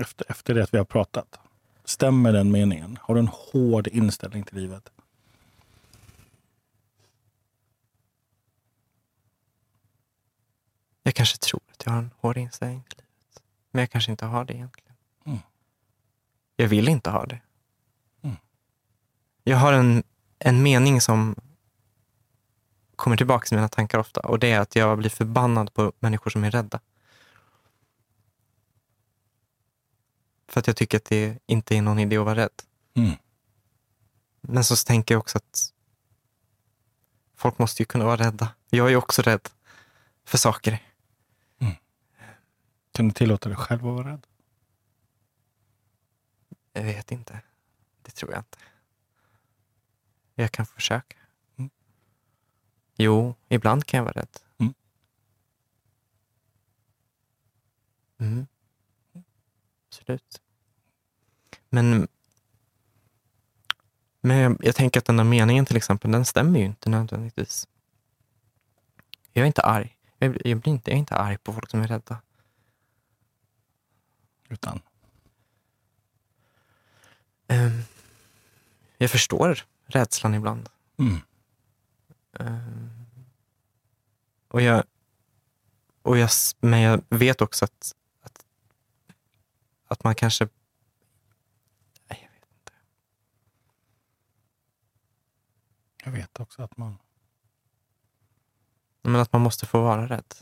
[0.00, 1.38] Efter, efter det att vi har pratat.
[1.84, 2.98] Stämmer den meningen?
[3.00, 4.90] Har du en hård inställning till livet?
[11.02, 13.42] Jag kanske tror att jag har en hård inställning till livet.
[13.70, 14.96] Men jag kanske inte har det egentligen.
[15.24, 15.38] Mm.
[16.56, 17.40] Jag vill inte ha det.
[18.22, 18.36] Mm.
[19.42, 20.02] Jag har en,
[20.38, 21.34] en mening som
[22.96, 24.20] kommer tillbaka i mina tankar ofta.
[24.20, 26.80] Och det är att jag blir förbannad på människor som är rädda.
[30.48, 32.62] För att jag tycker att det inte är någon idé att vara rädd.
[32.94, 33.12] Mm.
[34.40, 35.72] Men så tänker jag också att
[37.36, 38.54] folk måste ju kunna vara rädda.
[38.70, 39.48] Jag är också rädd
[40.24, 40.82] för saker.
[42.92, 44.26] Kan du tillåta dig själv att vara rädd?
[46.72, 47.40] Jag vet inte.
[48.02, 48.58] Det tror jag inte.
[50.34, 51.16] Jag kan försöka.
[51.56, 51.70] Mm.
[52.96, 54.38] Jo, ibland kan jag vara rädd.
[58.18, 58.46] Mm.
[60.04, 60.40] Absolut.
[61.70, 62.08] Men,
[64.20, 67.68] men jag, jag tänker att den där meningen till exempel, den stämmer ju inte nödvändigtvis.
[69.32, 69.96] Jag är inte arg.
[70.18, 72.18] Jag, jag, blir inte, jag är inte arg på folk som är rädda.
[74.48, 74.80] Utan
[77.48, 77.82] Ehm,
[78.98, 80.68] jag förstår rädslan ibland.
[80.98, 81.20] mm.
[82.40, 82.90] Ehm,
[84.48, 84.84] och jag,
[86.02, 86.30] och jag,
[86.60, 87.94] men jag vet också att,
[89.94, 90.48] att, man kanske...
[92.08, 92.72] Nej, jag vet inte.
[96.04, 96.98] jag vet också att man...
[99.02, 100.34] Men att man måste få vara rädd.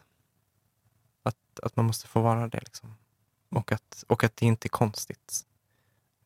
[1.23, 2.61] Att, att man måste få vara det.
[2.61, 2.95] Liksom.
[3.49, 5.47] Och, att, och att det inte är konstigt.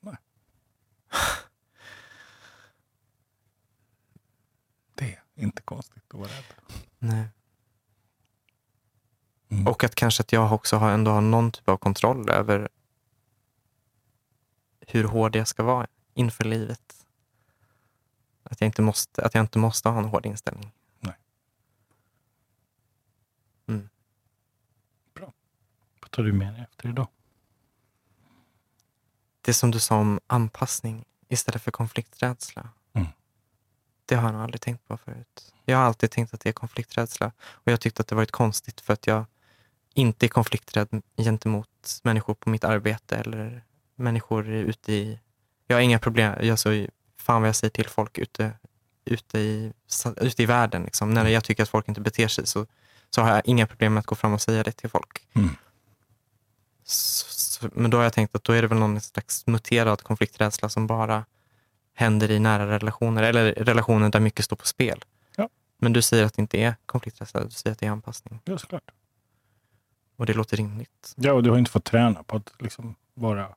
[0.00, 0.16] Nej.
[4.94, 6.54] Det är inte konstigt att vara rädd.
[6.98, 7.28] Nej.
[9.48, 9.66] Mm.
[9.66, 12.68] Och att kanske att jag också har, ändå har någon typ av kontroll över
[14.86, 17.06] hur hård jag ska vara inför livet.
[18.42, 20.72] Att jag inte måste, att jag inte måste ha en hård inställning.
[26.06, 27.08] Vad tar du med dig efter idag?
[29.40, 32.68] Det som du sa om anpassning istället för konflikträdsla.
[32.92, 33.08] Mm.
[34.06, 35.54] Det har jag nog aldrig tänkt på förut.
[35.64, 37.32] Jag har alltid tänkt att det är konflikträdsla.
[37.40, 39.24] Och jag tyckte att det varit konstigt för att jag
[39.94, 43.64] inte är konflikträdd gentemot människor på mitt arbete eller
[43.96, 45.18] människor ute i...
[45.66, 46.34] Jag har inga problem.
[46.40, 46.86] Jag så,
[47.16, 48.52] fan vad jag säger till folk ute,
[49.04, 49.72] ute, i,
[50.16, 50.82] ute i världen.
[50.82, 51.10] Liksom.
[51.14, 52.66] När jag tycker att folk inte beter sig så,
[53.10, 55.28] så har jag inga problem med att gå fram och säga det till folk.
[55.32, 55.50] Mm.
[56.84, 60.02] Så, så, men då har jag tänkt att då är det väl någon slags muterad
[60.02, 61.24] konflikträdsla som bara
[61.94, 65.04] händer i nära relationer eller relationer där mycket står på spel.
[65.36, 65.48] Ja.
[65.78, 68.40] Men du säger att det inte är konflikträdsla, du säger att det är anpassning.
[68.44, 68.90] Ja, såklart.
[70.16, 71.14] Och det låter rimligt.
[71.16, 73.54] Ja, och du har inte fått träna på att liksom vara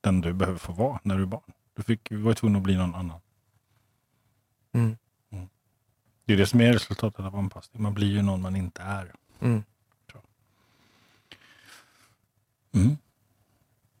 [0.00, 1.52] den du behöver få vara när du är barn.
[1.76, 3.20] Du fick, var tvungen att bli någon annan.
[4.72, 4.96] Mm.
[6.24, 7.82] Det är det som är resultatet av anpassning.
[7.82, 9.12] Man blir ju någon man inte är.
[9.40, 9.62] Mm.
[12.74, 12.96] Mm.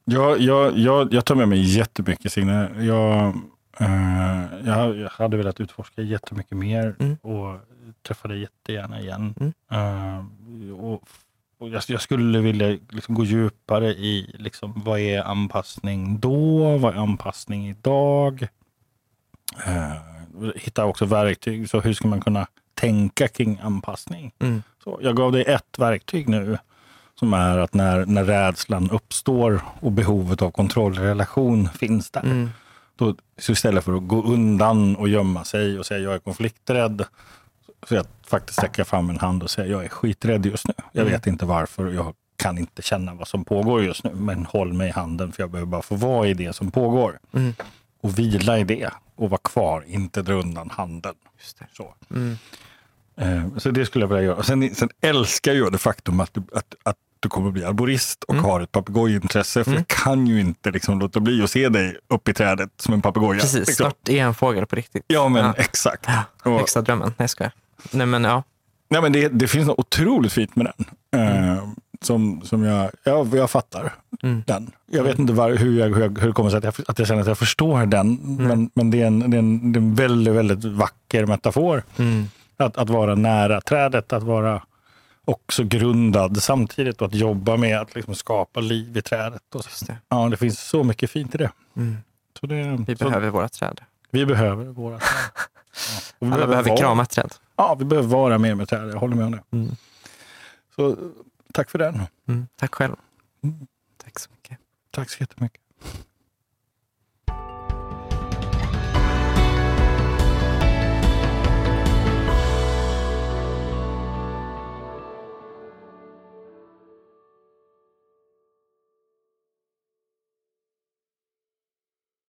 [0.04, 2.84] Jag, jag, jag, jag tar med mig jättemycket Signe.
[2.84, 3.36] Jag,
[3.78, 7.16] eh, jag, jag hade velat utforska jättemycket mer Mm.
[7.16, 7.60] och
[8.02, 9.34] träffa dig jättegärna igen.
[9.40, 9.52] Mm.
[9.70, 10.24] Eh,
[10.72, 11.08] och
[11.68, 16.78] jag, jag skulle vilja liksom gå djupare i liksom, vad är anpassning då?
[16.78, 18.48] Vad är anpassning idag?
[19.66, 19.92] Eh,
[20.56, 21.70] hitta också verktyg.
[21.70, 22.46] Så hur ska man kunna
[22.80, 24.32] tänka kring anpassning.
[24.38, 24.62] Mm.
[24.84, 26.58] Så jag gav dig ett verktyg nu
[27.14, 32.22] som är att när, när rädslan uppstår och behovet av kontrollrelation finns där.
[32.22, 32.50] Mm.
[32.96, 37.04] Då, så istället för att gå undan och gömma sig och säga jag är konflikträdd,
[37.88, 40.74] så jag faktiskt sträcka fram en hand och säga jag är skiträdd just nu.
[40.92, 41.12] Jag Mm.
[41.12, 44.10] vet inte varför och jag kan inte känna vad som pågår just nu.
[44.14, 47.18] Men håll mig i handen för jag behöver bara få vara i det som pågår.
[47.34, 47.54] Mm.
[48.00, 51.14] Och vila i det och vara kvar, inte dra undan handen.
[51.72, 51.94] Så.
[52.10, 52.36] Mm.
[53.16, 54.42] Eh, Så det skulle jag vilja göra.
[54.42, 58.34] Sen, sen älskar jag det faktum att du, att, att du kommer bli arborist och
[58.34, 58.44] Mm.
[58.44, 59.64] har ett papegojintresse.
[59.64, 59.84] För Mm.
[59.88, 63.02] jag kan ju inte liksom låta bli att se dig uppe i trädet som en
[63.02, 63.40] papegoja.
[63.40, 63.74] Precis, liksom.
[63.74, 65.04] snart är jag en fågel på riktigt.
[65.06, 65.54] Ja, men Ja.
[65.56, 66.06] exakt.
[66.44, 67.06] Ja, Högsta drömmen.
[67.08, 67.52] Nej, jag skojar.
[67.90, 68.42] Nej, men ja.
[68.88, 70.86] nej, men det, det finns något otroligt fint med den.
[71.20, 71.64] Eh,
[72.02, 74.42] som, som jag, ja, jag fattar Mm.
[74.46, 74.70] den.
[74.86, 76.98] Jag vet inte var, hur, jag, hur, jag, hur det kommer sig att jag, att
[76.98, 78.14] jag känner att jag förstår den.
[78.38, 81.82] Men, men det, är en, det, är en, det är en väldigt, väldigt vacker metafor.
[81.98, 82.24] Mm.
[82.56, 84.62] Att, att vara nära trädet, att vara
[85.24, 89.54] också grundad samtidigt och att jobba med att liksom skapa liv i trädet.
[89.54, 89.96] Och det.
[90.08, 91.50] Ja, det finns så mycket fint i det.
[91.76, 91.96] Mm.
[92.40, 93.80] Det Vi så, behöver våra träd.
[94.10, 95.08] vi behöver våra träd.
[96.18, 96.26] Ja.
[96.34, 97.34] Alla behöver vara, krama träd.
[97.60, 98.88] Ja, vi behöver vara mer träd.
[98.88, 99.42] Jag håller med om det.
[99.50, 99.70] Mm.
[100.76, 100.96] Så
[101.52, 102.00] tack för den.
[102.28, 102.46] Mm.
[102.56, 102.96] Tack själv.
[103.44, 103.66] Mm.
[104.04, 104.58] Tack så mycket.
[104.90, 105.60] Tack så jättemycket.